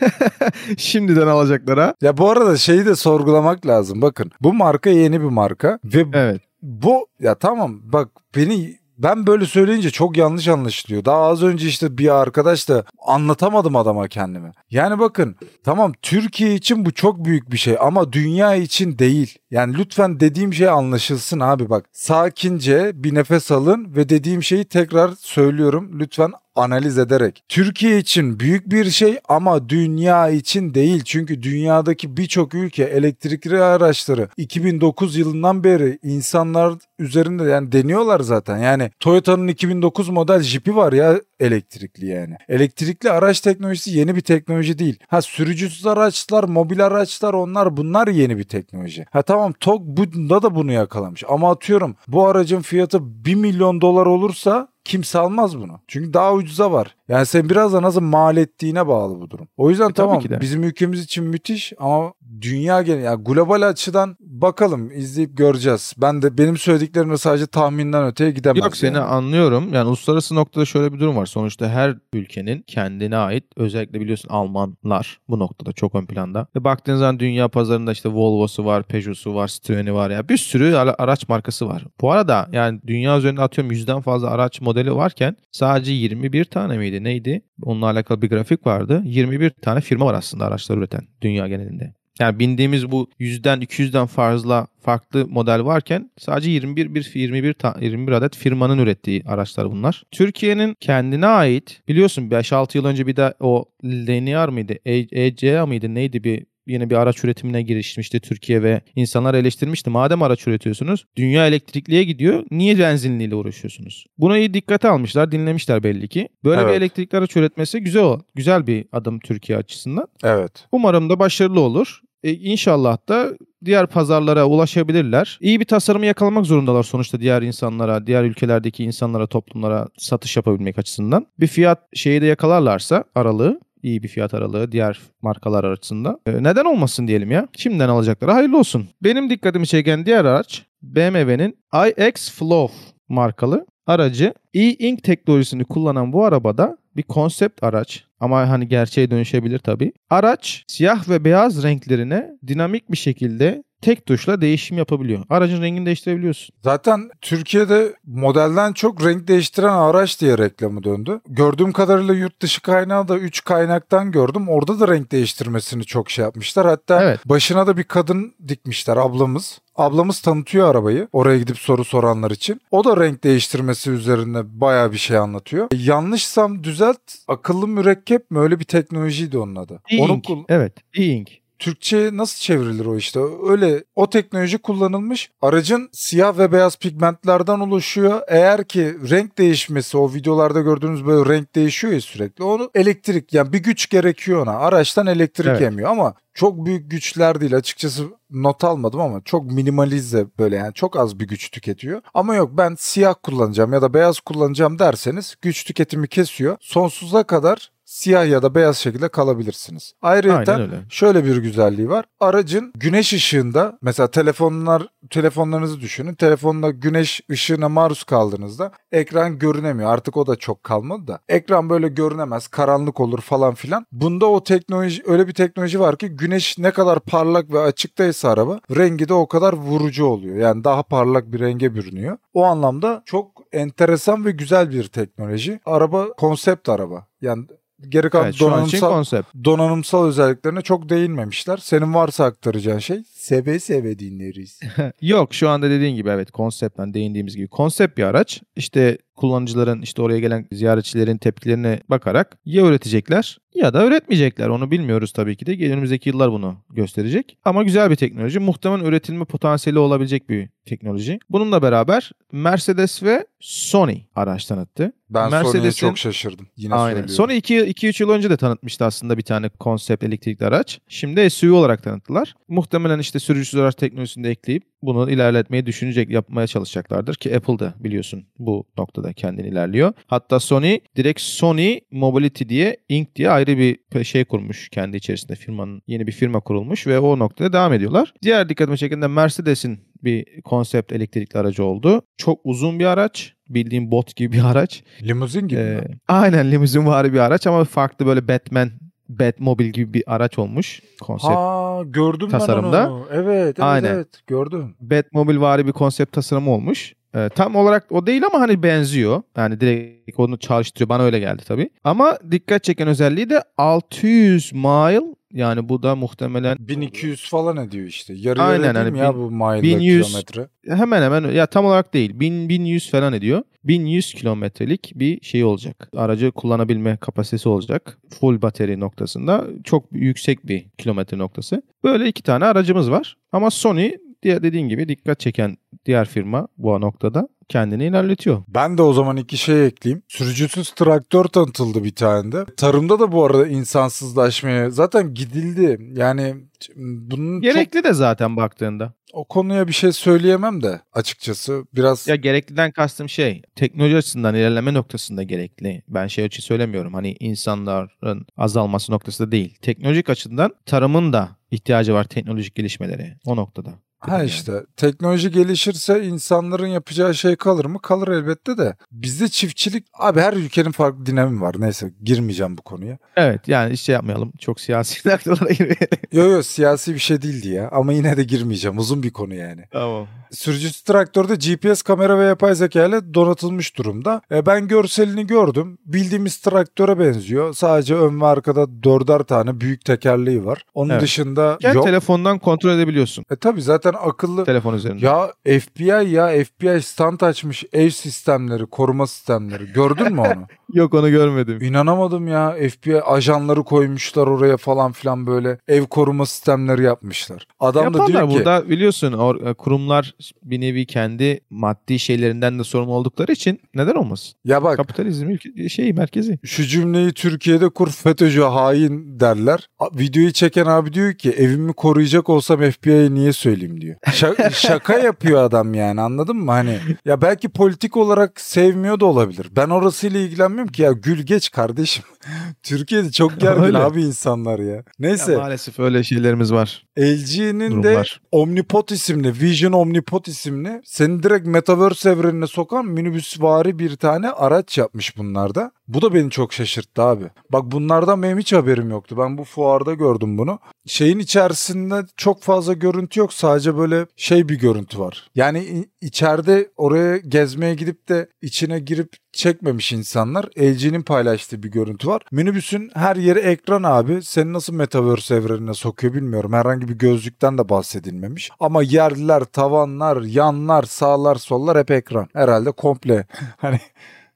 Şimdiden 0.76 1.26
alacaklara. 1.26 1.94
Ya 2.02 2.16
bu 2.16 2.30
arada 2.30 2.56
şeyi 2.56 2.86
de 2.86 2.94
sorgulamak 2.94 3.66
lazım. 3.66 4.02
Bakın 4.02 4.30
bu 4.40 4.52
marka 4.52 4.90
yeni 4.90 5.20
bir 5.20 5.26
marka 5.26 5.78
ve 5.84 6.04
Evet. 6.12 6.40
bu 6.62 7.06
ya 7.20 7.34
tamam 7.34 7.80
bak 7.82 8.08
beni 8.36 8.80
ben 8.98 9.26
böyle 9.26 9.44
söyleyince 9.46 9.90
çok 9.90 10.16
yanlış 10.16 10.48
anlaşılıyor. 10.48 11.04
Daha 11.04 11.20
az 11.20 11.42
önce 11.42 11.66
işte 11.66 11.98
bir 11.98 12.20
arkadaş 12.20 12.68
da 12.68 12.84
anlatamadım 13.06 13.76
adama 13.76 14.08
kendimi. 14.08 14.52
Yani 14.70 14.98
bakın 14.98 15.36
tamam 15.64 15.92
Türkiye 16.02 16.54
için 16.54 16.84
bu 16.84 16.92
çok 16.92 17.24
büyük 17.24 17.52
bir 17.52 17.56
şey 17.56 17.76
ama 17.80 18.12
dünya 18.12 18.54
için 18.54 18.98
değil. 18.98 19.38
Yani 19.50 19.78
lütfen 19.78 20.20
dediğim 20.20 20.54
şey 20.54 20.68
anlaşılsın 20.68 21.40
abi 21.40 21.70
bak. 21.70 21.84
Sakince 21.92 22.92
bir 22.94 23.14
nefes 23.14 23.50
alın 23.50 23.96
ve 23.96 24.08
dediğim 24.08 24.42
şeyi 24.42 24.64
tekrar 24.64 25.10
söylüyorum. 25.18 25.90
Lütfen 26.00 26.32
analiz 26.54 26.98
ederek. 26.98 27.42
Türkiye 27.48 27.98
için 27.98 28.40
büyük 28.40 28.70
bir 28.70 28.90
şey 28.90 29.18
ama 29.28 29.68
dünya 29.68 30.30
için 30.30 30.74
değil. 30.74 31.02
Çünkü 31.04 31.42
dünyadaki 31.42 32.16
birçok 32.16 32.54
ülke 32.54 32.84
elektrikli 32.84 33.62
araçları 33.62 34.28
2009 34.36 35.16
yılından 35.16 35.64
beri 35.64 35.98
insanlar 36.02 36.74
üzerinde 36.98 37.44
yani 37.44 37.72
deniyorlar 37.72 38.20
zaten. 38.20 38.58
Yani 38.58 38.90
Toyota'nın 39.00 39.48
2009 39.48 40.08
model 40.08 40.40
Jeep'i 40.40 40.76
var 40.76 40.92
ya 40.92 41.20
elektrikli 41.40 42.06
yani. 42.06 42.36
Elektrikli 42.48 43.10
araç 43.10 43.40
teknolojisi 43.40 43.98
yeni 43.98 44.16
bir 44.16 44.20
teknoloji 44.20 44.78
değil. 44.78 44.98
Ha 45.08 45.22
sürücüsüz 45.22 45.86
araçlar, 45.86 46.44
mobil 46.44 46.86
araçlar 46.86 47.34
onlar 47.34 47.76
bunlar 47.76 48.08
yeni 48.08 48.38
bir 48.38 48.44
teknoloji. 48.44 49.06
Ha 49.10 49.22
tamam 49.22 49.52
TOG 49.52 49.82
bunda 49.84 50.42
da 50.42 50.54
bunu 50.54 50.72
yakalamış. 50.72 51.24
Ama 51.28 51.50
atıyorum 51.50 51.96
bu 52.08 52.26
aracın 52.28 52.60
fiyatı 52.60 53.24
1 53.24 53.34
milyon 53.34 53.80
dolar 53.80 54.06
olursa 54.06 54.68
kimse 54.84 55.18
almaz 55.18 55.58
bunu. 55.58 55.80
Çünkü 55.88 56.12
daha 56.14 56.34
ucuza 56.34 56.72
var. 56.72 56.96
Yani 57.08 57.26
sen 57.26 57.48
biraz 57.48 57.72
da 57.72 57.82
nasıl 57.82 58.00
mal 58.00 58.36
ettiğine 58.36 58.86
bağlı 58.86 59.20
bu 59.20 59.30
durum. 59.30 59.48
O 59.56 59.70
yüzden 59.70 59.90
E, 59.90 59.92
tamam 59.92 60.22
bizim 60.40 60.64
ülkemiz 60.64 61.02
için 61.04 61.24
müthiş 61.24 61.72
ama 61.78 62.12
dünya 62.40 62.82
genel 62.82 63.02
yani 63.02 63.24
global 63.24 63.68
açıdan 63.68 64.16
bakalım 64.20 64.90
izleyip 64.90 65.36
göreceğiz. 65.36 65.94
Ben 65.98 66.22
de 66.22 66.38
benim 66.38 66.56
söylediklerimle 66.56 67.16
sadece 67.18 67.46
tahminden 67.46 68.04
öteye 68.06 68.30
gidemez. 68.30 68.64
Yok 68.64 68.76
seni 68.76 68.96
yani. 68.96 69.06
anlıyorum. 69.06 69.74
Yani 69.74 69.88
uluslararası 69.88 70.34
noktada 70.34 70.64
şöyle 70.64 70.92
bir 70.92 71.00
durum 71.00 71.16
var. 71.16 71.26
Sonuçta 71.26 71.68
her 71.68 71.96
ülkenin 72.12 72.62
kendine 72.66 73.16
ait 73.16 73.44
özellikle 73.56 74.00
biliyorsun 74.00 74.28
Almanlar 74.28 75.18
bu 75.28 75.38
noktada 75.38 75.72
çok 75.72 75.94
ön 75.94 76.06
planda. 76.06 76.46
Ve 76.56 76.64
baktığın 76.64 76.96
zaman 76.96 77.18
dünya 77.20 77.48
pazarında 77.48 77.92
işte 77.92 78.08
Volvo'su 78.08 78.64
var, 78.64 78.82
Peugeot'su 78.82 79.34
var, 79.34 79.48
Citroen'i 79.48 79.94
var 79.94 80.10
ya 80.10 80.28
bir 80.28 80.36
sürü 80.36 80.74
ara- 80.74 80.94
araç 80.98 81.28
markası 81.28 81.68
var. 81.68 81.84
Bu 82.00 82.12
arada 82.12 82.48
yani 82.52 82.80
dünya 82.86 83.18
üzerinde 83.18 83.42
atıyorum 83.42 83.72
yüzden 83.72 84.00
fazla 84.00 84.30
araç 84.30 84.60
modeli 84.70 84.94
varken 84.94 85.36
sadece 85.52 85.92
21 85.92 86.44
tane 86.44 86.78
miydi 86.78 87.04
neydi? 87.04 87.42
Onunla 87.62 87.86
alakalı 87.86 88.22
bir 88.22 88.28
grafik 88.28 88.66
vardı. 88.66 89.02
21 89.04 89.50
tane 89.50 89.80
firma 89.80 90.06
var 90.06 90.14
aslında 90.14 90.46
araçlar 90.46 90.78
üreten 90.78 91.02
dünya 91.22 91.48
genelinde. 91.48 91.94
Yani 92.20 92.38
bindiğimiz 92.38 92.90
bu 92.90 93.10
100'den 93.20 93.60
200'den 93.60 94.06
fazla 94.06 94.66
farklı 94.80 95.26
model 95.28 95.64
varken 95.64 96.10
sadece 96.18 96.50
21 96.50 96.94
bir 96.94 97.10
21 97.14 97.52
ta- 97.52 97.76
21 97.80 98.12
adet 98.12 98.36
firmanın 98.36 98.78
ürettiği 98.78 99.22
araçlar 99.26 99.70
bunlar. 99.70 100.02
Türkiye'nin 100.10 100.76
kendine 100.80 101.26
ait 101.26 101.82
biliyorsun 101.88 102.30
5-6 102.30 102.76
yıl 102.78 102.84
önce 102.84 103.06
bir 103.06 103.16
de 103.16 103.34
o 103.40 103.64
Linear 103.84 104.48
mıydı? 104.48 104.74
E- 104.84 105.24
ECA 105.24 105.66
mıydı? 105.66 105.94
Neydi 105.94 106.24
bir 106.24 106.46
yine 106.66 106.90
bir 106.90 106.94
araç 106.94 107.24
üretimine 107.24 107.62
girişmişti 107.62 108.20
Türkiye 108.20 108.62
ve 108.62 108.80
insanlar 108.96 109.34
eleştirmişti. 109.34 109.90
Madem 109.90 110.22
araç 110.22 110.46
üretiyorsunuz, 110.46 111.04
dünya 111.16 111.46
elektrikliye 111.46 112.04
gidiyor. 112.04 112.44
Niye 112.50 112.78
benzinliyle 112.78 113.34
uğraşıyorsunuz? 113.34 114.06
Buna 114.18 114.38
iyi 114.38 114.54
dikkate 114.54 114.88
almışlar, 114.88 115.32
dinlemişler 115.32 115.82
belli 115.82 116.08
ki. 116.08 116.28
Böyle 116.44 116.60
bir 116.60 116.66
Evet. 116.66 116.76
elektrikli 116.76 117.16
araç 117.16 117.36
üretmesi 117.36 117.80
güzel 117.80 118.02
o- 118.02 118.20
güzel 118.34 118.66
bir 118.66 118.84
adım 118.92 119.18
Türkiye 119.20 119.58
açısından. 119.58 120.08
Evet. 120.24 120.52
Umarım 120.72 121.10
da 121.10 121.18
başarılı 121.18 121.60
olur. 121.60 122.00
E, 122.24 122.32
inşallah 122.32 122.98
da 123.08 123.28
diğer 123.64 123.86
pazarlara 123.86 124.46
ulaşabilirler. 124.46 125.38
İyi 125.40 125.60
bir 125.60 125.64
tasarımı 125.64 126.06
yakalamak 126.06 126.46
zorundalar 126.46 126.82
sonuçta 126.82 127.20
diğer 127.20 127.42
insanlara, 127.42 128.06
diğer 128.06 128.24
ülkelerdeki 128.24 128.84
insanlara, 128.84 129.26
toplumlara 129.26 129.88
satış 129.98 130.36
yapabilmek 130.36 130.78
açısından. 130.78 131.26
Bir 131.40 131.46
fiyat 131.46 131.78
şeyi 131.94 132.22
de 132.22 132.26
yakalarlarsa 132.26 133.04
aralığı, 133.14 133.60
iyi 133.82 134.02
bir 134.02 134.08
fiyat 134.08 134.34
aralığı 134.34 134.72
diğer 134.72 135.00
markalar 135.22 135.64
arasında. 135.64 136.18
E, 136.26 136.42
neden 136.42 136.64
olmasın 136.64 137.08
diyelim 137.08 137.30
ya. 137.30 137.48
Şimdiden 137.56 137.88
alacakları 137.88 138.32
hayırlı 138.32 138.58
olsun. 138.58 138.88
Benim 139.02 139.30
dikkatimi 139.30 139.66
çeken 139.66 140.06
diğer 140.06 140.24
araç 140.24 140.62
BMW'nin 140.82 141.58
iX 141.86 142.30
Flow 142.30 142.76
markalı 143.08 143.66
aracı 143.86 144.34
e-ink 144.54 145.02
teknolojisini 145.02 145.64
kullanan 145.64 146.12
bu 146.12 146.24
arabada 146.24 146.76
bir 146.96 147.02
konsept 147.02 147.62
araç 147.62 148.04
ama 148.20 148.48
hani 148.48 148.68
gerçeğe 148.68 149.10
dönüşebilir 149.10 149.58
tabii. 149.58 149.92
Araç 150.10 150.64
siyah 150.66 151.08
ve 151.08 151.24
beyaz 151.24 151.62
renklerine 151.62 152.30
dinamik 152.46 152.90
bir 152.92 152.96
şekilde 152.96 153.62
tek 153.82 154.06
tuşla 154.06 154.40
değişim 154.40 154.78
yapabiliyor. 154.78 155.24
Aracın 155.30 155.62
rengini 155.62 155.86
değiştirebiliyorsun. 155.86 156.54
Zaten 156.64 157.10
Türkiye'de 157.20 157.94
modelden 158.06 158.72
çok 158.72 159.04
renk 159.04 159.28
değiştiren 159.28 159.72
araç 159.72 160.20
diye 160.20 160.38
reklamı 160.38 160.82
döndü. 160.84 161.20
Gördüğüm 161.28 161.72
kadarıyla 161.72 162.14
yurt 162.14 162.42
dışı 162.42 162.62
kaynağı 162.62 163.08
da 163.08 163.18
3 163.18 163.44
kaynaktan 163.44 164.10
gördüm. 164.12 164.48
Orada 164.48 164.80
da 164.80 164.88
renk 164.88 165.12
değiştirmesini 165.12 165.84
çok 165.84 166.10
şey 166.10 166.24
yapmışlar. 166.24 166.66
Hatta 166.66 167.02
Evet. 167.02 167.20
başına 167.26 167.66
da 167.66 167.76
bir 167.76 167.84
kadın 167.84 168.34
dikmişler 168.48 168.96
ablamız. 168.96 169.58
Ablamız 169.76 170.20
tanıtıyor 170.20 170.70
arabayı 170.70 171.08
oraya 171.12 171.38
gidip 171.38 171.58
soru 171.58 171.84
soranlar 171.84 172.30
için. 172.30 172.60
O 172.70 172.84
da 172.84 172.96
renk 172.96 173.24
değiştirmesi 173.24 173.90
üzerinde 173.90 174.60
baya 174.60 174.92
bir 174.92 174.96
şey 174.98 175.16
anlatıyor. 175.16 175.68
Yanlışsam 175.76 176.64
düzelt 176.64 176.98
akıllı 177.28 177.68
mürekkep 177.68 178.30
mi 178.30 178.38
öyle 178.38 178.60
bir 178.60 178.64
teknolojiydi 178.64 179.38
onun 179.38 179.56
adı. 179.56 179.72
Onu 179.98 180.12
E-ink. 180.12 180.24
kul- 180.26 180.44
Evet. 180.48 180.72
E-ink. 180.98 181.28
Türkçe'ye 181.60 182.16
nasıl 182.16 182.40
çevrilir 182.40 182.86
o 182.86 182.96
işte? 182.96 183.20
Öyle 183.48 183.84
o 183.96 184.10
teknoloji 184.10 184.58
kullanılmış. 184.58 185.30
Aracın 185.42 185.88
siyah 185.92 186.38
ve 186.38 186.52
beyaz 186.52 186.76
pigmentlerden 186.76 187.60
oluşuyor. 187.60 188.20
Eğer 188.28 188.64
ki 188.64 188.94
renk 189.10 189.38
değişmesi 189.38 189.96
o 189.98 190.14
videolarda 190.14 190.60
gördüğünüz 190.60 191.06
böyle 191.06 191.34
renk 191.34 191.54
değişiyor 191.54 191.92
ya 191.92 192.00
sürekli. 192.00 192.44
Onu 192.44 192.70
elektrik 192.74 193.34
yani 193.34 193.52
bir 193.52 193.58
güç 193.58 193.88
gerekiyor 193.90 194.42
ona. 194.42 194.52
Araçtan 194.52 195.06
elektrik 195.06 195.48
Evet. 195.48 195.60
yemiyor 195.60 195.90
ama 195.90 196.14
çok 196.34 196.66
büyük 196.66 196.90
güçler 196.90 197.40
değil. 197.40 197.56
Açıkçası 197.56 198.04
not 198.30 198.64
almadım 198.64 199.00
ama 199.00 199.20
çok 199.24 199.52
minimalize 199.52 200.26
böyle 200.38 200.56
yani 200.56 200.74
çok 200.74 200.96
az 200.96 201.20
bir 201.20 201.28
güç 201.28 201.50
tüketiyor. 201.50 202.02
Ama 202.14 202.34
yok 202.34 202.50
ben 202.52 202.76
siyah 202.78 203.14
kullanacağım 203.22 203.72
ya 203.72 203.82
da 203.82 203.94
beyaz 203.94 204.20
kullanacağım 204.20 204.78
derseniz 204.78 205.36
güç 205.42 205.64
tüketimi 205.64 206.08
kesiyor. 206.08 206.56
Sonsuza 206.60 207.22
kadar 207.22 207.70
siyah 207.90 208.28
ya 208.28 208.42
da 208.42 208.54
beyaz 208.54 208.76
şekilde 208.76 209.08
kalabilirsiniz. 209.08 209.92
Ayrıca. 210.02 210.68
Şöyle 210.90 211.24
bir 211.24 211.36
güzelliği 211.36 211.88
var. 211.88 212.04
Aracın 212.20 212.72
güneş 212.74 213.12
ışığında 213.12 213.78
mesela 213.82 214.10
telefonlar 214.10 214.86
telefonlarınızı 215.10 215.80
düşünün. 215.80 216.14
Telefonla 216.14 216.70
güneş 216.70 217.20
ışığına 217.30 217.68
maruz 217.68 218.04
kaldığınızda 218.04 218.72
ekran 218.92 219.38
görünemiyor. 219.38 219.90
Artık 219.90 220.16
o 220.16 220.26
da 220.26 220.36
çok 220.36 220.64
kalmadı 220.64 221.06
da. 221.06 221.20
Ekran 221.28 221.70
böyle 221.70 221.88
görünemez, 221.88 222.48
karanlık 222.48 223.00
olur 223.00 223.20
falan 223.20 223.54
filan. 223.54 223.86
Bunda 223.92 224.26
o 224.26 224.44
teknoloji 224.44 225.02
öyle 225.06 225.28
bir 225.28 225.34
teknoloji 225.34 225.80
var 225.80 225.98
ki 225.98 226.16
güneş 226.20 226.58
ne 226.58 226.70
kadar 226.70 227.00
parlak 227.00 227.52
ve 227.52 227.60
açıktaysa 227.60 228.30
araba 228.30 228.60
rengi 228.76 229.08
de 229.08 229.14
o 229.14 229.26
kadar 229.28 229.52
vurucu 229.52 230.04
oluyor. 230.04 230.36
Yani 230.36 230.64
daha 230.64 230.82
parlak 230.82 231.32
bir 231.32 231.40
renge 231.40 231.74
bürünüyor. 231.74 232.18
O 232.34 232.44
anlamda 232.44 233.02
çok 233.06 233.26
enteresan 233.52 234.24
ve 234.24 234.30
güzel 234.30 234.70
bir 234.70 234.84
teknoloji. 234.84 235.60
Araba 235.66 236.12
konsept 236.12 236.68
araba. 236.68 237.06
Yani 237.20 237.44
geri 237.88 238.10
kalan 238.10 238.24
Evet, 238.24 238.40
donanımsal, 238.40 238.90
konsept. 238.90 239.28
donanımsal 239.44 240.06
özelliklerine 240.06 240.62
çok 240.62 240.88
değinmemişler. 240.88 241.56
Senin 241.56 241.94
varsa 241.94 242.24
aktaracağın 242.24 242.78
şey 242.78 243.02
seve 243.12 243.58
seve 243.60 243.98
dinleriz. 243.98 244.60
Yok 245.00 245.34
şu 245.34 245.48
anda 245.48 245.70
dediğin 245.70 245.96
gibi 245.96 246.08
evet 246.08 246.30
konseptten 246.30 246.94
değindiğimiz 246.94 247.36
gibi 247.36 247.48
konsept 247.48 247.98
bir 247.98 248.04
araç. 248.04 248.42
İşte 248.56 248.98
kullanıcıların 249.20 249.82
işte 249.82 250.02
oraya 250.02 250.20
gelen 250.20 250.46
ziyaretçilerin 250.52 251.16
tepkilerine 251.18 251.80
bakarak 251.88 252.38
ya 252.44 252.66
üretecekler 252.66 253.38
ya 253.54 253.74
da 253.74 253.86
üretmeyecekler. 253.86 254.48
Onu 254.48 254.70
bilmiyoruz 254.70 255.12
tabii 255.12 255.36
ki 255.36 255.46
de. 255.46 255.72
Önümüzdeki 255.72 256.08
yıllar 256.08 256.32
bunu 256.32 256.56
gösterecek. 256.70 257.38
Ama 257.44 257.62
güzel 257.62 257.90
bir 257.90 257.96
teknoloji. 257.96 258.38
Muhtemelen 258.38 258.84
üretilme 258.84 259.24
potansiyeli 259.24 259.78
olabilecek 259.78 260.28
bir 260.28 260.48
teknoloji. 260.66 261.18
Bununla 261.30 261.62
beraber 261.62 262.10
Mercedes 262.32 263.02
ve 263.02 263.26
Sony 263.40 264.00
araç 264.14 264.44
tanıttı. 264.44 264.92
Ben 265.10 265.30
Mercedes'in- 265.30 265.80
çok 265.80 265.98
şaşırdım. 265.98 266.46
Yine 266.56 266.74
Aynen. 266.74 267.06
Sony 267.06 267.36
2-3 267.36 268.02
yıl 268.02 268.10
önce 268.10 268.30
de 268.30 268.36
tanıtmıştı 268.36 268.84
aslında 268.84 269.18
bir 269.18 269.22
tane 269.22 269.48
konsept 269.48 270.04
elektrikli 270.04 270.44
araç. 270.44 270.80
Şimdi 270.88 271.30
SUV 271.30 271.52
olarak 271.52 271.82
tanıttılar. 271.82 272.34
Muhtemelen 272.48 272.98
işte 272.98 273.18
sürücüsüz 273.18 273.60
araç 273.60 273.74
teknolojisini 273.74 274.24
de 274.24 274.30
ekleyip 274.30 274.69
bunu 274.82 275.10
ilerletmeyi 275.10 275.66
düşünecek, 275.66 276.10
yapmaya 276.10 276.46
çalışacaklardır 276.46 277.14
ki 277.14 277.36
Apple 277.36 277.58
da 277.58 277.74
biliyorsun 277.78 278.24
bu 278.38 278.64
noktada 278.78 279.12
kendini 279.12 279.48
ilerliyor. 279.48 279.92
Hatta 280.06 280.40
Sony 280.40 280.78
direkt 280.96 281.20
Sony 281.20 281.78
Mobility 281.90 282.44
diye 282.48 282.76
Inc 282.88 283.08
diye 283.16 283.30
ayrı 283.30 283.58
bir 283.58 284.04
şey 284.04 284.24
kurmuş 284.24 284.68
kendi 284.68 284.96
içerisinde 284.96 285.34
firmanın 285.34 285.82
yeni 285.86 286.06
bir 286.06 286.12
firma 286.12 286.40
kurulmuş 286.40 286.86
ve 286.86 286.98
o 286.98 287.18
noktada 287.18 287.52
devam 287.52 287.72
ediyorlar. 287.72 288.14
Diğer 288.22 288.48
dikkatimi 288.48 288.78
çeken 288.78 289.02
de 289.02 289.06
Mercedes'in 289.06 289.80
bir 290.04 290.40
konsept 290.42 290.92
elektrikli 290.92 291.36
aracı 291.38 291.64
oldu. 291.64 292.02
Çok 292.16 292.40
uzun 292.44 292.78
bir 292.78 292.84
araç. 292.84 293.34
Bildiğim 293.48 293.90
bot 293.90 294.16
gibi 294.16 294.32
bir 294.36 294.44
araç. 294.44 294.82
Limuzin 295.02 295.48
gibi 295.48 295.60
Ee, 295.60 295.74
mi? 295.74 295.98
aynen 296.08 296.50
limuzin 296.50 296.86
var 296.86 297.12
bir 297.12 297.18
araç 297.18 297.46
ama 297.46 297.64
farklı 297.64 298.06
böyle 298.06 298.28
Batman 298.28 298.70
Batmobile 299.18 299.68
gibi 299.70 299.94
bir 299.94 300.02
araç 300.06 300.38
olmuş 300.38 300.80
konsept. 301.00 301.34
Ha 301.34 301.82
gördüm 301.86 302.28
tasarımda. 302.28 302.84
ben 302.84 302.90
onu. 302.90 303.06
Evet 303.12 303.26
evet 303.26 303.60
Aynen. 303.60 303.94
evet 303.94 304.08
gördüm. 304.26 304.74
Batmobile 304.80 305.40
vari 305.40 305.66
bir 305.66 305.72
konsept 305.72 306.12
tasarımı 306.12 306.50
olmuş. 306.50 306.94
Ee, 307.14 307.28
tam 307.34 307.56
olarak 307.56 307.92
o 307.92 308.06
değil 308.06 308.22
ama 308.26 308.40
hani 308.40 308.62
benziyor. 308.62 309.22
Yani 309.36 309.60
direkt 309.60 310.20
onu 310.20 310.38
çalıştırıyor. 310.38 310.88
Bana 310.88 311.02
öyle 311.02 311.18
geldi 311.18 311.42
tabii. 311.48 311.70
Ama 311.84 312.18
dikkat 312.30 312.64
çeken 312.64 312.88
özelliği 312.88 313.30
de 313.30 313.42
600 313.56 314.52
mile 314.52 315.02
yani 315.32 315.68
bu 315.68 315.82
da 315.82 315.96
muhtemelen 315.96 316.56
1200 316.60 317.28
falan 317.30 317.56
ediyor 317.56 317.86
işte. 317.86 318.14
Yarı 318.16 318.42
Aynen, 318.42 318.64
yarı 318.64 318.78
hani 318.78 318.98
ya 318.98 319.14
bin- 319.14 319.20
bu 319.20 319.30
mile 319.30 319.62
1100 319.62 320.06
kilometre? 320.06 320.48
hemen 320.68 321.02
hemen 321.02 321.30
ya 321.30 321.46
tam 321.46 321.64
olarak 321.64 321.94
değil. 321.94 322.20
1000 322.20 322.48
1100 322.48 322.90
falan 322.90 323.12
ediyor. 323.12 323.42
1100 323.64 324.14
kilometrelik 324.14 324.92
bir 324.94 325.20
şey 325.24 325.44
olacak. 325.44 325.90
Aracı 325.96 326.30
kullanabilme 326.32 326.96
kapasitesi 326.96 327.48
olacak. 327.48 327.98
Full 328.20 328.42
bateri 328.42 328.80
noktasında 328.80 329.44
çok 329.64 329.84
yüksek 329.92 330.46
bir 330.46 330.64
kilometre 330.78 331.18
noktası. 331.18 331.62
Böyle 331.84 332.08
iki 332.08 332.22
tane 332.22 332.44
aracımız 332.44 332.90
var. 332.90 333.16
Ama 333.32 333.50
Sony 333.50 333.90
diye 334.22 334.42
dediğin 334.42 334.68
gibi 334.68 334.88
dikkat 334.88 335.20
çeken 335.20 335.56
diğer 335.86 336.08
firma 336.08 336.48
bu 336.58 336.80
noktada 336.80 337.28
kendini 337.48 337.84
ilerletiyor. 337.84 338.42
Ben 338.48 338.78
de 338.78 338.82
o 338.82 338.92
zaman 338.92 339.16
iki 339.16 339.36
şey 339.36 339.66
ekleyeyim. 339.66 340.02
Sürücüsüz 340.08 340.70
traktör 340.70 341.24
tanıtıldı 341.24 341.84
bir 341.84 341.94
tane 341.94 342.32
de. 342.32 342.44
Tarımda 342.56 343.00
da 343.00 343.12
bu 343.12 343.24
arada 343.24 343.46
insansızlaşmaya 343.46 344.70
zaten 344.70 345.14
gidildi. 345.14 345.78
Yani 345.96 346.34
bunun 346.76 347.42
çok 347.42 347.54
Gerekli 347.54 347.84
de 347.84 347.92
zaten 347.92 348.36
baktığında. 348.36 348.92
o 349.12 349.24
konuya 349.24 349.68
bir 349.68 349.72
şey 349.72 349.92
söyleyemem 349.92 350.62
de 350.62 350.80
açıkçası 350.92 351.64
biraz 351.74 352.08
Ya 352.08 352.16
gerekliden 352.16 352.70
kastım 352.70 353.08
şey 353.08 353.42
teknoloji 353.56 353.96
açısından 353.96 354.34
ilerleme 354.34 354.74
noktasında 354.74 355.22
gerekli. 355.22 355.82
Ben 355.88 356.06
şey 356.06 356.24
açı 356.24 356.42
söylemiyorum. 356.42 356.94
Hani 356.94 357.16
insanların 357.20 358.26
azalması 358.36 358.92
noktasında 358.92 359.32
değil. 359.32 359.54
Teknolojik 359.62 360.10
açıdan 360.10 360.54
tarımın 360.66 361.12
da 361.12 361.28
ihtiyacı 361.50 361.94
var 361.94 362.04
teknolojik 362.04 362.54
gelişmelere 362.54 363.18
o 363.26 363.36
noktada. 363.36 363.70
Ha 364.00 364.16
Yani. 364.18 364.26
işte 364.26 364.52
teknoloji 364.76 365.30
gelişirse 365.30 366.02
insanların 366.06 366.66
yapacağı 366.66 367.14
şey 367.14 367.36
kalır 367.36 367.64
mı? 367.64 367.78
Kalır 367.82 368.08
elbette 368.08 368.58
de. 368.58 368.76
Bizde 368.92 369.28
çiftçilik 369.28 369.86
abi 369.98 370.20
her 370.20 370.32
ülkenin 370.32 370.70
farklı 370.70 371.06
dinamimi 371.06 371.40
var. 371.40 371.54
Neyse 371.58 371.90
girmeyeceğim 372.02 372.58
bu 372.58 372.62
konuya. 372.62 372.98
Evet 373.16 373.48
yani 373.48 373.76
şey 373.76 373.92
yapmayalım. 373.92 374.32
Çok 374.38 374.60
siyasi 374.60 375.08
noktalara 375.08 375.50
girmeyelim. 375.52 375.98
Yo 376.12 376.24
yo 376.30 376.42
siyasi 376.42 376.94
bir 376.94 376.98
şey 376.98 377.22
değildi 377.22 377.48
ya 377.48 377.68
ama 377.72 377.92
yine 377.92 378.16
de 378.16 378.22
girmeyeceğim. 378.22 378.78
Uzun 378.78 379.02
bir 379.02 379.10
konu 379.10 379.34
yani. 379.34 379.64
Tamam. 379.72 380.06
Sürücüsüz 380.30 380.80
traktörde 380.80 381.34
GPS 381.34 381.82
kamera 381.82 382.18
ve 382.18 382.24
yapay 382.24 382.54
zeka 382.54 382.84
ile 382.86 383.14
donatılmış 383.14 383.78
durumda. 383.78 384.20
E, 384.32 384.46
ben 384.46 384.68
görselini 384.68 385.26
gördüm. 385.26 385.78
Bildiğimiz 385.86 386.38
traktöre 386.38 386.98
benziyor. 386.98 387.54
Sadece 387.54 387.94
ön 387.94 388.20
ve 388.20 388.26
arkada 388.26 388.82
dörder 388.82 389.18
tane 389.18 389.60
büyük 389.60 389.84
tekerleği 389.84 390.44
var. 390.44 390.64
Onun 390.74 390.90
Evet. 390.90 391.02
dışında 391.02 391.58
Gel 391.60 391.74
yok. 391.74 391.84
telefondan 391.84 392.38
kontrol 392.38 392.70
edebiliyorsun. 392.70 393.24
E 393.30 393.36
tabi 393.36 393.62
zaten 393.62 393.89
akıllı. 393.94 394.44
Telefon 394.44 394.74
üzerinde. 394.74 395.06
Ya 395.06 395.32
FBI 395.60 396.10
ya 396.10 396.44
FBI 396.44 396.82
stand 396.82 397.20
açmış 397.20 397.64
ev 397.72 397.90
sistemleri, 397.90 398.66
koruma 398.66 399.06
sistemleri. 399.06 399.72
Gördün 399.72 400.12
mü 400.12 400.20
onu? 400.20 400.46
Yok 400.72 400.94
onu 400.94 401.10
görmedim. 401.10 401.58
İnanamadım 401.62 402.28
ya. 402.28 402.56
FBI 402.70 403.02
ajanları 403.02 403.62
koymuşlar 403.64 404.26
oraya 404.26 404.56
falan 404.56 404.92
filan 404.92 405.26
böyle 405.26 405.58
ev 405.68 405.82
koruma 405.84 406.26
sistemleri 406.26 406.82
yapmışlar. 406.82 407.46
Adam 407.60 407.82
da 407.82 407.98
Yaparlar 407.98 408.08
diyor 408.08 408.28
ki 408.28 408.34
burada 408.34 408.68
biliyorsun 408.68 409.12
or- 409.12 409.54
kurumlar 409.54 410.14
bir 410.42 410.60
nevi 410.60 410.86
kendi 410.86 411.40
maddi 411.50 411.98
şeylerinden 411.98 412.58
de 412.58 412.64
sorumlu 412.64 412.92
oldukları 412.92 413.32
için 413.32 413.60
neden 413.74 413.94
olmasın? 413.94 414.34
ya 414.44 414.62
bak 414.62 414.76
Kapitalizm 414.76 415.28
ülke- 415.30 415.68
şey 415.68 415.92
merkezi. 415.92 416.38
şu 416.44 416.64
cümleyi 416.64 417.12
Türkiye'de 417.12 417.68
kur 417.68 417.90
FETÖ'cü 417.90 418.40
hain 418.42 419.20
derler. 419.20 419.68
Videoyu 419.94 420.32
çeken 420.32 420.66
abi 420.66 420.92
diyor 420.92 421.12
ki 421.14 421.30
evimi 421.30 421.72
koruyacak 421.72 422.28
olsam 422.28 422.60
FBI'ye 422.60 423.14
niye 423.14 423.32
söyleyeyim 423.32 423.80
diyor. 423.80 423.96
Şa- 424.06 424.50
şaka 424.54 424.98
yapıyor 424.98 425.42
adam 425.44 425.74
yani 425.74 426.00
anladın 426.00 426.36
mı? 426.36 426.50
Hani 426.50 426.78
ya 427.04 427.22
belki 427.22 427.48
politik 427.48 427.96
olarak 427.96 428.40
sevmiyor 428.40 429.00
da 429.00 429.06
olabilir. 429.06 429.46
Ben 429.56 429.68
orasıyla 429.68 430.20
ilgilenmiyorum 430.20 430.59
ki 430.66 430.82
ya 430.82 430.92
gül 430.92 431.22
geç 431.22 431.50
kardeşim. 431.50 432.04
Türkiye'de 432.62 433.10
çok 433.10 433.40
gergin 433.40 433.74
abi 433.74 434.02
insanlar 434.02 434.58
ya. 434.58 434.84
Neyse 434.98 435.32
Ya 435.32 435.38
maalesef 435.38 435.78
öyle 435.78 436.04
şeylerimiz 436.04 436.52
var. 436.52 436.86
LG'nin 436.98 437.82
de. 437.82 438.02
Omnipod 438.32 438.88
isimli, 438.88 439.40
Vision 439.40 439.72
Omnipod 439.72 440.26
isimli 440.26 440.80
seni 440.84 441.22
direkt 441.22 441.46
Metaverse 441.46 442.10
evrenine 442.10 442.46
sokan 442.46 442.86
minibüsvari 442.86 443.78
bir 443.78 443.96
tane 443.96 444.30
araç 444.30 444.78
yapmış 444.78 445.16
bunlarda. 445.16 445.72
Bu 445.94 446.02
da 446.02 446.14
beni 446.14 446.30
çok 446.30 446.52
şaşırttı 446.52 447.02
abi. 447.02 447.24
Bak 447.52 447.62
bunlardan 447.64 448.22
benim 448.22 448.38
hiç 448.38 448.52
haberim 448.52 448.90
yoktu. 448.90 449.16
Ben 449.18 449.38
bu 449.38 449.44
fuarda 449.44 449.94
gördüm 449.94 450.38
bunu. 450.38 450.58
Şeyin 450.86 451.18
içerisinde 451.18 452.02
çok 452.16 452.42
fazla 452.42 452.72
görüntü 452.72 453.20
yok. 453.20 453.32
Sadece 453.32 453.76
böyle 453.76 454.06
şey 454.16 454.48
bir 454.48 454.58
görüntü 454.58 454.98
var. 454.98 455.30
Yani 455.34 455.88
içeride 456.00 456.70
oraya 456.76 457.16
gezmeye 457.16 457.74
gidip 457.74 458.08
de 458.08 458.28
içine 458.42 458.78
girip 458.78 459.12
çekmemiş 459.32 459.92
insanlar. 459.92 460.44
LG'nin 460.58 461.02
paylaştığı 461.02 461.62
bir 461.62 461.70
görüntü 461.70 462.08
var. 462.08 462.22
Minibüsün 462.32 462.90
her 462.94 463.16
yeri 463.16 463.38
ekran 463.38 463.82
abi. 463.82 464.22
Seni 464.22 464.52
nasıl 464.52 464.74
Metaverse 464.74 465.34
evrenine 465.34 465.74
sokuyor 465.74 466.14
bilmiyorum. 466.14 466.52
Herhangi 466.52 466.88
bir 466.88 466.94
gözlükten 466.94 467.58
de 467.58 467.68
bahsedilmemiş. 467.68 468.50
Ama 468.60 468.82
yerler, 468.82 469.44
tavanlar, 469.44 470.22
yanlar, 470.22 470.82
sağlar, 470.82 471.36
sollar 471.36 471.78
hep 471.78 471.90
ekran. 471.90 472.28
Herhalde 472.32 472.70
komple. 472.70 473.26
hani 473.56 473.80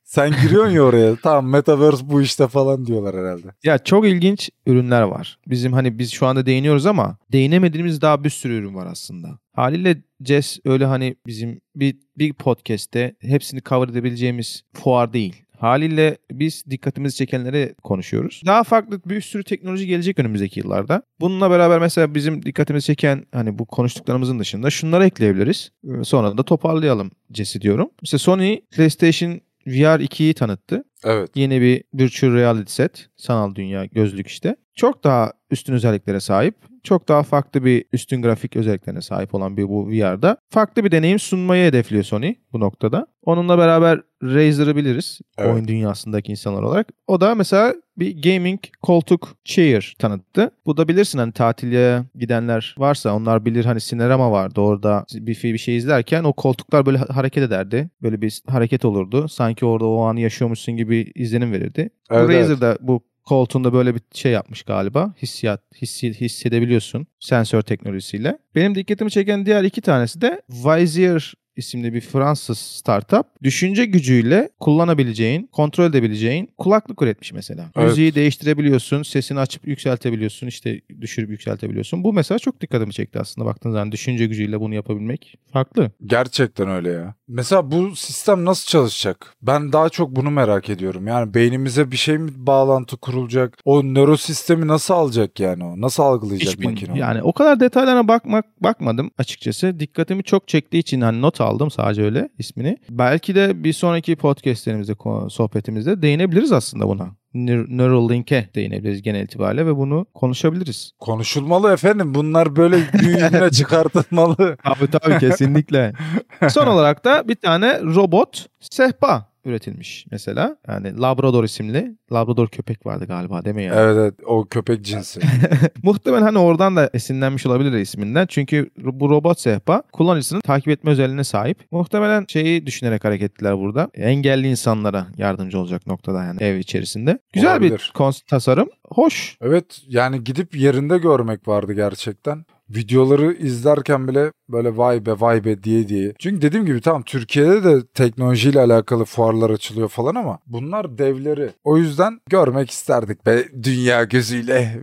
sen 0.04 0.30
giriyorsun 0.42 0.72
ya 0.72 0.82
oraya. 0.82 1.16
Tamam 1.22 1.50
Metaverse 1.50 2.08
bu 2.08 2.22
işte 2.22 2.48
falan 2.48 2.86
diyorlar 2.86 3.16
herhalde. 3.16 3.46
Ya 3.64 3.78
çok 3.78 4.06
ilginç 4.06 4.50
ürünler 4.66 5.02
var. 5.02 5.38
Bizim 5.46 5.72
hani 5.72 5.98
biz 5.98 6.12
şu 6.12 6.26
anda 6.26 6.46
değiniyoruz 6.46 6.86
ama 6.86 7.16
değinemediğimiz 7.32 8.00
daha 8.00 8.24
bir 8.24 8.30
sürü 8.30 8.54
ürün 8.54 8.74
var 8.74 8.86
aslında. 8.86 9.38
Haliyle 9.52 9.96
Jess 10.24 10.58
öyle 10.64 10.84
hani 10.86 11.16
bizim 11.26 11.60
bir, 11.76 11.96
bir 12.18 12.32
podcast'te 12.32 13.14
hepsini 13.20 13.62
cover 13.62 13.88
edebileceğimiz 13.88 14.62
fuar 14.74 15.12
değil. 15.12 15.44
Haliyle 15.58 16.16
biz 16.32 16.64
dikkatimizi 16.70 17.16
çekenlere 17.16 17.74
konuşuyoruz. 17.82 18.42
Daha 18.46 18.64
farklı 18.64 19.00
bir 19.06 19.20
sürü 19.20 19.44
teknoloji 19.44 19.86
gelecek 19.86 20.18
önümüzdeki 20.18 20.60
yıllarda. 20.60 21.02
Bununla 21.20 21.50
beraber 21.50 21.78
mesela 21.78 22.14
bizim 22.14 22.44
dikkatimizi 22.44 22.86
çeken 22.86 23.26
hani 23.32 23.58
bu 23.58 23.66
konuştuklarımızın 23.66 24.38
dışında 24.38 24.70
şunları 24.70 25.06
ekleyebiliriz. 25.06 25.70
Ee, 25.84 26.04
Sonra 26.04 26.38
da 26.38 26.42
toparlayalım 26.42 27.10
Jess'i 27.34 27.60
diyorum. 27.60 27.90
İşte 28.02 28.18
Sony 28.18 28.60
PlayStation 28.70 29.40
VR 29.66 30.00
2'yi 30.00 30.34
tanıttı. 30.34 30.84
Evet. 31.04 31.30
Yeni 31.34 31.60
bir 31.60 31.84
virtual 31.94 32.32
reality 32.32 32.72
set. 32.72 33.08
Sanal 33.16 33.54
dünya 33.54 33.84
gözlük 33.84 34.26
işte. 34.26 34.56
Çok 34.74 35.04
daha 35.04 35.32
üstün 35.50 35.72
özelliklere 35.72 36.20
sahip. 36.20 36.54
Çok 36.82 37.08
daha 37.08 37.22
farklı 37.22 37.64
bir 37.64 37.84
üstün 37.92 38.22
grafik 38.22 38.56
özelliklerine 38.56 39.02
sahip 39.02 39.34
olan 39.34 39.56
bir 39.56 39.68
bu 39.68 39.88
VR'da. 39.88 40.36
Farklı 40.50 40.84
bir 40.84 40.90
deneyim 40.90 41.18
sunmayı 41.18 41.66
hedefliyor 41.66 42.04
Sony 42.04 42.34
bu 42.52 42.60
noktada. 42.60 43.06
Onunla 43.22 43.58
beraber 43.58 44.00
Razer'ı 44.22 44.76
biliriz. 44.76 45.20
Evet. 45.38 45.54
Oyun 45.54 45.68
dünyasındaki 45.68 46.32
insanlar 46.32 46.62
olarak. 46.62 46.88
O 47.06 47.20
da 47.20 47.34
mesela 47.34 47.74
bir 47.96 48.22
gaming 48.22 48.60
koltuk 48.82 49.36
chair 49.44 49.96
tanıttı. 49.98 50.50
Bu 50.66 50.76
da 50.76 50.88
bilirsin 50.88 51.18
hani 51.18 51.32
tatile 51.32 52.04
gidenler 52.14 52.74
varsa 52.78 53.14
onlar 53.14 53.44
bilir 53.44 53.64
hani 53.64 53.80
sinerama 53.80 54.32
vardı 54.32 54.60
orada 54.60 55.04
bir, 55.14 55.42
bir 55.42 55.58
şey 55.58 55.76
izlerken 55.76 56.24
o 56.24 56.32
koltuklar 56.32 56.86
böyle 56.86 56.98
ha- 56.98 57.16
hareket 57.16 57.42
ederdi. 57.42 57.90
Böyle 58.02 58.20
bir 58.20 58.42
hareket 58.46 58.84
olurdu. 58.84 59.28
Sanki 59.28 59.66
orada 59.66 59.86
o 59.86 60.02
anı 60.02 60.20
yaşıyormuşsun 60.20 60.76
gibi 60.76 60.93
izlenim 60.94 61.52
verirdi. 61.52 61.90
Evet, 62.10 62.28
bu 62.28 62.32
evet. 62.32 62.42
Razer 62.42 62.60
da 62.60 62.78
bu 62.80 63.04
koltuğunda 63.24 63.72
böyle 63.72 63.94
bir 63.94 64.00
şey 64.14 64.32
yapmış 64.32 64.62
galiba. 64.62 65.14
Hissiyat, 65.22 65.62
hissi, 65.82 66.20
hissedebiliyorsun 66.20 67.06
sensör 67.20 67.62
teknolojisiyle. 67.62 68.38
Benim 68.54 68.74
dikkatimi 68.74 69.10
çeken 69.10 69.46
diğer 69.46 69.64
iki 69.64 69.80
tanesi 69.80 70.20
de 70.20 70.42
Vizier 70.50 71.34
isimli 71.56 71.94
bir 71.94 72.00
Fransız 72.00 72.58
startup 72.58 73.26
düşünce 73.42 73.84
gücüyle 73.84 74.48
kullanabileceğin, 74.60 75.48
kontrol 75.52 75.84
edebileceğin 75.84 76.50
kulaklık 76.58 77.02
üretmiş 77.02 77.32
mesela. 77.32 77.70
Evet. 77.76 77.88
Müziği 77.88 78.14
değiştirebiliyorsun, 78.14 79.02
sesini 79.02 79.40
açıp 79.40 79.68
yükseltebiliyorsun, 79.68 80.46
işte 80.46 80.80
düşürüp 81.00 81.30
yükseltebiliyorsun. 81.30 82.04
Bu 82.04 82.12
mesela 82.12 82.38
çok 82.38 82.60
dikkatimi 82.60 82.92
çekti 82.92 83.20
aslında 83.20 83.46
baktığın 83.46 83.72
zaman 83.72 83.92
düşünce 83.92 84.26
gücüyle 84.26 84.60
bunu 84.60 84.74
yapabilmek 84.74 85.38
farklı. 85.52 85.90
Gerçekten 86.06 86.70
öyle 86.70 86.90
ya. 86.90 87.14
Mesela 87.28 87.70
bu 87.70 87.96
sistem 87.96 88.44
nasıl 88.44 88.66
çalışacak? 88.66 89.34
Ben 89.42 89.72
daha 89.72 89.88
çok 89.88 90.16
bunu 90.16 90.30
merak 90.30 90.70
ediyorum. 90.70 91.06
Yani 91.06 91.34
beynimize 91.34 91.90
bir 91.90 91.96
şey 91.96 92.18
mi 92.18 92.30
bağlantı 92.36 92.96
kurulacak? 92.96 93.58
O 93.64 93.84
nörosistemi 93.84 94.66
nasıl 94.68 94.94
alacak 94.94 95.40
yani 95.40 95.64
o? 95.64 95.80
Nasıl 95.80 96.02
algılayacak 96.02 96.54
Hiç 96.54 96.64
makine? 96.64 96.98
Yani 96.98 97.22
o 97.22 97.32
kadar 97.32 97.60
detaylarına 97.60 98.08
bakmak 98.08 98.62
bakmadım 98.62 99.10
açıkçası. 99.18 99.80
Dikkatimi 99.80 100.22
çok 100.22 100.48
çektiği 100.48 100.78
için 100.78 101.00
hani 101.00 101.20
not 101.20 101.40
aldım 101.44 101.70
sadece 101.70 102.02
öyle 102.02 102.28
ismini. 102.38 102.76
Belki 102.90 103.34
de 103.34 103.64
bir 103.64 103.72
sonraki 103.72 104.16
podcastlerimizde, 104.16 104.94
sohbetimizde 105.30 106.02
değinebiliriz 106.02 106.52
aslında 106.52 106.88
buna. 106.88 107.08
Neur- 107.34 107.66
Neuralink'e 107.78 108.48
değinebiliriz 108.54 109.02
genel 109.02 109.22
itibariyle 109.24 109.66
ve 109.66 109.76
bunu 109.76 110.06
konuşabiliriz. 110.14 110.92
Konuşulmalı 110.98 111.72
efendim. 111.72 112.14
Bunlar 112.14 112.56
böyle 112.56 112.76
büyüğüne 112.92 113.50
çıkartılmalı. 113.50 114.56
Tabii 114.64 114.90
tabii 114.90 115.18
kesinlikle. 115.18 115.92
Son 116.48 116.66
olarak 116.66 117.04
da 117.04 117.28
bir 117.28 117.34
tane 117.34 117.80
robot 117.80 118.46
sehpa 118.60 119.33
üretilmiş 119.46 120.06
mesela. 120.10 120.56
Yani 120.68 121.00
Labrador 121.00 121.44
isimli. 121.44 121.96
Labrador 122.12 122.48
köpek 122.48 122.86
vardı 122.86 123.04
galiba 123.06 123.44
değil 123.44 123.56
mi 123.56 123.64
ya? 123.64 123.74
evet 123.74 123.96
evet 123.96 124.14
o 124.26 124.44
köpek 124.44 124.82
cinsi. 124.82 125.20
Muhtemelen 125.82 126.22
hani 126.22 126.38
oradan 126.38 126.76
da 126.76 126.90
esinlenmiş 126.94 127.46
olabilir 127.46 127.72
isminden. 127.72 128.26
Çünkü 128.26 128.70
bu 128.78 129.10
robot 129.10 129.40
sehpa 129.40 129.82
kullanıcısını 129.92 130.40
takip 130.40 130.68
etme 130.68 130.90
özelliğine 130.90 131.24
sahip. 131.24 131.58
Muhtemelen 131.70 132.24
şeyi 132.28 132.66
düşünerek 132.66 133.04
hareket 133.04 133.30
ettiler 133.30 133.58
burada. 133.58 133.90
Engelli 133.94 134.48
insanlara 134.48 135.06
yardımcı 135.16 135.58
olacak 135.58 135.86
noktada 135.86 136.24
yani 136.24 136.42
ev 136.42 136.56
içerisinde. 136.56 137.18
Güzel 137.32 137.50
Olabilir. 137.52 137.92
bir 138.00 138.22
tasarım. 138.28 138.68
Hoş. 138.88 139.38
Evet 139.40 139.82
yani 139.88 140.24
gidip 140.24 140.56
yerinde 140.56 140.98
görmek 140.98 141.48
vardı 141.48 141.72
gerçekten. 141.72 142.44
Videoları 142.70 143.32
izlerken 143.32 144.08
bile 144.08 144.32
böyle 144.48 144.76
vay 144.76 145.06
be 145.06 145.20
vay 145.20 145.44
be 145.44 145.62
diye 145.62 145.88
diye. 145.88 146.12
Çünkü 146.18 146.42
dediğim 146.42 146.66
gibi 146.66 146.80
tamam 146.80 147.02
Türkiye'de 147.02 147.64
de 147.64 147.86
teknolojiyle 147.94 148.60
alakalı 148.60 149.04
fuarlar 149.04 149.50
açılıyor 149.50 149.88
falan 149.88 150.14
ama 150.14 150.38
bunlar 150.46 150.98
devleri. 150.98 151.50
O 151.64 151.76
yüzden 151.78 152.20
görmek 152.30 152.70
isterdik 152.70 153.26
be 153.26 153.44
dünya 153.62 154.04
gözüyle. 154.04 154.54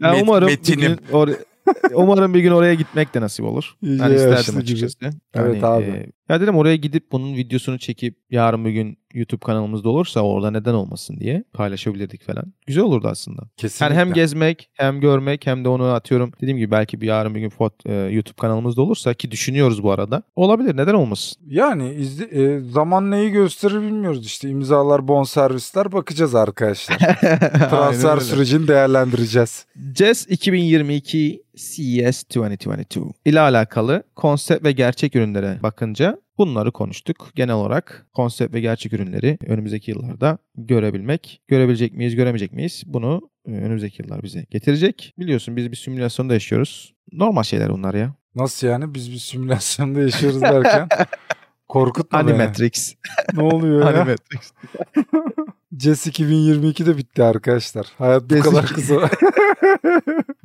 Ya 0.00 0.12
met- 0.14 0.22
umarım 0.22 0.48
metinim. 0.48 0.80
gün 0.80 0.98
oraya 1.12 1.36
Umarım 1.94 2.34
bir 2.34 2.40
gün 2.40 2.50
oraya 2.50 2.74
gitmek 2.74 3.14
de 3.14 3.20
nasip 3.20 3.44
olur. 3.44 3.74
Ben 3.82 4.08
yaşlı 4.08 4.14
isterdim 4.14 4.52
gibi. 4.60 4.62
açıkçası. 4.62 4.98
Evet 5.34 5.62
Hani, 5.62 5.66
abi. 5.66 5.84
e, 5.84 6.06
ya 6.28 6.40
dedim 6.40 6.56
oraya 6.56 6.76
gidip 6.76 7.12
bunun 7.12 7.36
videosunu 7.36 7.78
çekip 7.78 8.16
yarın 8.30 8.64
bir 8.64 8.70
gün 8.70 8.98
YouTube 9.14 9.40
kanalımızda 9.40 9.88
olursa 9.88 10.20
orada 10.20 10.50
neden 10.50 10.74
olmasın 10.74 11.20
diye 11.20 11.44
paylaşabilirdik 11.52 12.26
falan. 12.26 12.52
Güzel 12.66 12.84
olurdu 12.84 13.08
aslında. 13.08 13.42
Kesinlikle. 13.56 13.84
Yani 13.84 14.06
hem 14.06 14.12
gezmek 14.12 14.70
hem 14.74 15.00
görmek 15.00 15.46
hem 15.46 15.64
de 15.64 15.68
onu 15.68 15.84
atıyorum. 15.84 16.32
Dediğim 16.40 16.58
gibi 16.58 16.70
belki 16.70 17.00
bir 17.00 17.06
yarın 17.06 17.34
bir 17.34 17.40
gün 17.40 17.52
e, 17.86 17.94
YouTube 17.94 18.36
kanalımızda 18.36 18.82
olursa 18.82 19.14
ki 19.14 19.30
düşünüyoruz 19.30 19.82
bu 19.82 19.92
arada. 19.92 20.22
Olabilir 20.36 20.76
neden 20.76 20.94
olmasın? 20.94 21.42
Yani 21.46 21.94
izle, 21.94 22.24
e, 22.24 22.60
zaman 22.60 23.10
neyi 23.10 23.30
gösterir 23.30 23.82
bilmiyoruz 23.82 24.26
işte 24.26 24.48
imzalar 24.48 25.08
bonservisler 25.08 25.92
bakacağız 25.92 26.34
arkadaşlar. 26.34 26.98
Transfer 27.70 28.18
sürecini 28.18 28.68
değerlendireceğiz. 28.68 29.66
CES 29.92 30.26
2022 30.28 31.42
CES 31.56 32.22
2022 32.22 33.00
ile 33.24 33.40
alakalı 33.40 34.02
konsept 34.16 34.64
ve 34.64 34.72
gerçek 34.72 35.16
ürünlere 35.16 35.58
bakınca 35.62 36.17
bunları 36.38 36.72
konuştuk. 36.72 37.30
Genel 37.34 37.54
olarak 37.54 38.06
konsept 38.12 38.54
ve 38.54 38.60
gerçek 38.60 38.92
ürünleri 38.92 39.38
önümüzdeki 39.46 39.90
yıllarda 39.90 40.38
görebilmek. 40.54 41.42
Görebilecek 41.48 41.92
miyiz, 41.92 42.14
göremeyecek 42.14 42.52
miyiz? 42.52 42.82
Bunu 42.86 43.30
e, 43.46 43.50
önümüzdeki 43.50 44.02
yıllar 44.02 44.22
bize 44.22 44.46
getirecek. 44.50 45.14
Biliyorsun 45.18 45.56
biz 45.56 45.70
bir 45.70 45.76
simülasyonda 45.76 46.34
yaşıyoruz. 46.34 46.94
Normal 47.12 47.42
şeyler 47.42 47.70
bunlar 47.70 47.94
ya. 47.94 48.14
Nasıl 48.34 48.66
yani 48.66 48.94
biz 48.94 49.12
bir 49.12 49.18
simülasyonda 49.18 50.00
yaşıyoruz 50.00 50.42
derken 50.42 50.88
korkutma 51.68 52.26
beni. 52.26 52.34
Animatrix. 52.34 52.94
Ne 53.34 53.42
oluyor 53.42 53.80
ya? 53.80 53.88
Animatrix. 53.88 54.52
CES 55.76 56.06
2022 56.06 56.86
de 56.86 56.96
bitti 56.96 57.22
arkadaşlar. 57.22 57.86
Hayat 57.98 58.22
bu 58.22 58.28
CES 58.28 58.42
kadar 58.42 58.66
kısa. 58.66 58.94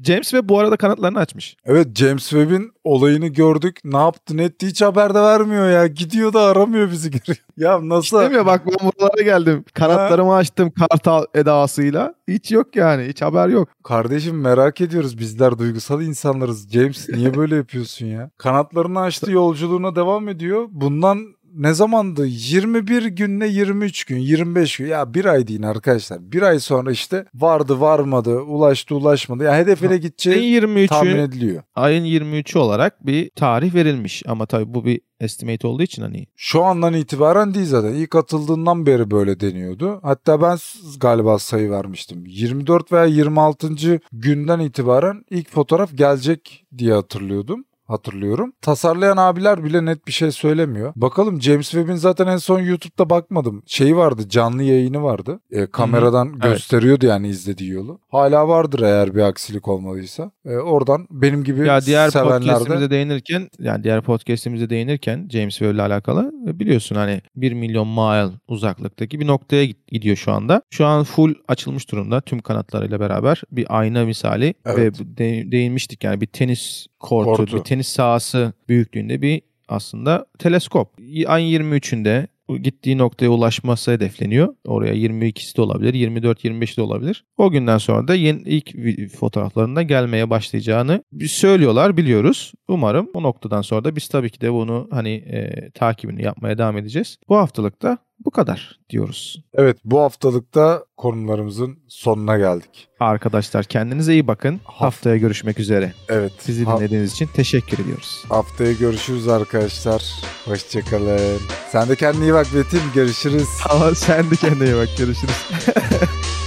James 0.04 0.30
Webb 0.30 0.50
bu 0.50 0.60
arada 0.60 0.78
kanatlarını 0.78 1.20
açmış. 1.20 1.56
evet 1.66 1.96
James 1.96 2.30
Webb'in 2.30 2.72
olayını 2.84 3.28
gördük. 3.28 3.80
Ne 3.84 3.98
yaptı 3.98 4.38
ne 4.38 4.44
etti 4.44 4.68
hiç 4.68 4.82
haber 4.82 5.16
de 5.16 5.22
vermiyor 5.22 5.70
ya. 5.70 5.88
Gidiyor 5.88 6.34
da 6.34 6.42
aramıyor 6.42 6.92
bizi 6.92 7.12
görüyor. 7.12 7.38
ya 7.58 7.90
nasıl? 7.90 8.30
Mi? 8.30 8.46
Bak 8.46 8.62
ben 8.68 8.92
buralara 8.92 9.22
geldim. 9.22 9.66
Kanatlarımı 9.74 10.36
açtım 10.36 10.72
kartal 10.72 11.26
edasıyla. 11.34 12.16
Hiç 12.28 12.52
yok 12.52 12.76
yani. 12.76 13.04
Hiç 13.08 13.22
haber 13.22 13.48
yok. 13.48 13.70
Kardeşim 13.84 14.42
merak 14.42 14.82
ediyoruz. 14.82 15.20
Bizler 15.20 15.58
duygusal 15.58 16.02
insanlarız. 16.02 16.70
James 16.70 17.10
niye 17.10 17.36
böyle 17.36 17.56
yapıyorsun 17.56 18.06
ya? 18.06 18.30
Kanatlarını 18.38 19.00
açtı 19.00 19.32
yolculuğuna 19.32 19.96
devam 19.96 20.30
ediyor. 20.30 20.66
Bundan 20.72 21.36
ne 21.56 21.74
zamandı? 21.74 22.26
21 22.26 23.06
günle 23.06 23.48
23 23.48 24.04
gün, 24.04 24.18
25 24.18 24.78
gün. 24.78 24.88
Ya 24.88 25.14
bir 25.14 25.26
ay 25.26 25.48
deyin 25.48 25.62
arkadaşlar. 25.62 26.32
Bir 26.32 26.42
ay 26.42 26.60
sonra 26.60 26.92
işte 26.92 27.26
vardı 27.36 27.80
varmadı, 27.80 28.40
ulaştı 28.40 28.96
ulaşmadı. 28.96 29.44
Ya 29.44 29.58
hedefine 29.58 29.90
Ayın 29.90 30.02
gideceği 30.02 30.62
tahmin 30.88 31.12
23'ü 31.12 31.22
ediliyor. 31.22 31.64
ayın 31.76 32.06
23'ü 32.06 32.58
olarak 32.60 33.06
bir 33.06 33.30
tarih 33.36 33.74
verilmiş. 33.74 34.24
Ama 34.28 34.46
tabii 34.46 34.74
bu 34.74 34.86
bir 34.86 35.02
estimate 35.20 35.68
olduğu 35.68 35.84
için 35.84 36.02
hani 36.02 36.28
Şu 36.36 36.64
andan 36.64 36.94
itibaren 36.94 37.54
değil 37.54 37.66
zaten. 37.66 37.94
İlk 37.94 38.16
atıldığından 38.16 38.86
beri 38.86 39.12
böyle 39.12 39.40
deniyordu. 39.40 40.00
Hatta 40.04 40.42
ben 40.42 40.58
galiba 41.00 41.40
sayı 41.40 41.72
vermiştim. 41.72 42.24
24 42.26 42.92
veya 42.92 43.06
26. 43.06 44.00
günden 44.12 44.60
itibaren 44.60 45.24
ilk 45.30 45.50
fotoğraf 45.52 45.98
gelecek 45.98 46.66
diye 46.78 46.94
hatırlıyordum. 46.94 47.66
Hatırlıyorum. 47.88 48.54
Tasarlayan 48.62 49.18
abiler 49.18 49.64
bile 49.64 49.86
net 49.86 50.08
bir 50.08 50.12
şey 50.12 50.32
söylemiyor. 50.32 50.94
Bakalım 50.96 51.42
James 51.42 51.70
Webb'in 51.72 51.96
zaten 51.96 52.28
en 52.28 52.38
son 52.38 52.60
YouTube'da 52.60 53.10
bakmadım. 53.10 53.64
Şeyi 53.66 53.96
vardı 53.98 54.30
canlı 54.30 54.64
yayını 54.64 55.04
vardı. 55.04 55.40
E, 55.52 55.66
kameradan 55.66 56.30
Evet. 56.34 56.44
gösteriyordu 56.44 57.06
yani 57.06 57.28
izlediği 57.28 57.70
yolu. 57.72 58.00
Hala 58.10 58.48
vardır 58.48 58.80
eğer 58.80 59.16
bir 59.16 59.22
aksilik 59.22 59.68
olmadıysa. 59.68 60.32
E, 60.46 60.56
oradan 60.56 61.08
benim 61.12 61.44
gibi 61.44 61.68
ya 61.68 61.82
diğer 61.82 62.10
sevenler 62.10 62.40
podcast'imize 62.40 62.82
de 62.86 62.90
değinirken 62.90 63.50
yani 63.60 63.84
diğer 63.84 64.02
podcast'imize 64.02 64.70
değinirken 64.70 65.28
James 65.32 65.54
Webb 65.58 65.74
ile 65.76 65.82
alakalı 65.82 66.32
e, 66.48 66.60
biliyorsun 66.60 66.96
hani 66.96 67.22
1 67.36 67.54
milyon 67.54 67.88
mile 67.88 68.30
uzaklıktaki 68.48 69.20
bir 69.20 69.28
noktaya 69.28 69.66
gidiyor 69.88 70.16
şu 70.16 70.32
anda. 70.32 70.62
Şu 70.70 70.86
an 70.86 71.04
full 71.04 71.34
açılmış 71.48 71.92
durumda 71.92 72.22
tüm 72.22 72.40
kanatlarıyla 72.40 73.00
beraber 73.00 73.42
bir 73.52 73.66
ayna 73.80 74.06
misali 74.06 74.54
Evet. 74.66 75.00
ve 75.02 75.52
değinmiştik 75.52 76.04
yani 76.04 76.22
bir 76.22 76.28
tenis 76.28 76.88
kortu, 77.04 77.32
Kortu. 77.32 77.58
bir 77.58 77.64
tenis 77.64 77.88
sahası 77.88 78.54
büyüklüğünde 78.70 79.22
bir 79.22 79.42
aslında 79.68 80.26
teleskop. 80.40 80.88
Ayın 81.28 81.64
23'ünde 81.64 82.28
bu 82.48 82.58
gittiği 82.58 82.98
noktaya 82.98 83.30
ulaşması 83.30 83.92
hedefleniyor. 83.92 84.56
Oraya 84.66 84.94
22'si 84.94 85.58
de 85.58 85.62
olabilir, 85.62 85.94
24-25'i 85.94 86.78
de 86.78 86.82
olabilir. 86.82 87.26
O 87.38 87.52
günden 87.52 87.78
sonra 87.78 88.08
da 88.08 88.16
yeni 88.16 88.42
ilk 88.42 89.16
fotoğraflarında 89.16 89.82
gelmeye 89.82 90.30
başlayacağını 90.30 91.04
söylüyorlar, 91.28 91.98
biliyoruz. 91.98 92.54
Umarım 92.68 93.10
o 93.14 93.24
noktadan 93.24 93.62
sonra 93.62 93.84
da 93.84 93.96
biz 93.96 94.08
tabii 94.08 94.30
ki 94.30 94.42
de 94.42 94.54
bunu 94.54 94.88
hani 94.92 95.10
e, 95.10 95.70
takibini 95.72 96.24
yapmaya 96.24 96.58
devam 96.58 96.78
edeceğiz. 96.78 97.18
Bu 97.30 97.38
haftalık 97.38 97.82
da 97.82 97.98
Bu 98.26 98.32
kadar 98.32 98.80
diyoruz. 98.90 99.44
Evet 99.54 99.78
bu 99.86 100.00
haftalıkta 100.00 100.84
konularımızın 100.98 101.78
sonuna 101.88 102.38
geldik. 102.38 102.88
Arkadaşlar 103.00 103.66
kendinize 103.66 104.14
iyi 104.14 104.28
bakın. 104.28 104.60
Haftaya 104.64 105.18
görüşmek 105.18 105.60
üzere. 105.60 105.94
Evet. 106.10 106.32
Sizi 106.40 106.66
ha- 106.66 106.78
dinlediğiniz 106.80 107.12
için 107.12 107.28
teşekkür 107.36 107.80
ediyoruz. 107.80 108.24
haftaya 108.30 108.72
görüşürüz 108.74 109.28
arkadaşlar. 109.28 110.04
Hoşçakalın. 110.46 111.40
Sen 111.72 111.90
de 111.90 111.96
kendine 111.96 112.24
iyi 112.24 112.34
bak 112.34 112.48
Betim. 112.56 112.82
Görüşürüz. 112.96 113.48
Ama 113.70 113.96
sen 113.96 114.32
de 114.32 114.36
kendine 114.36 114.66
iyi 114.66 114.76
bak. 114.76 114.90
Görüşürüz. 114.98 115.36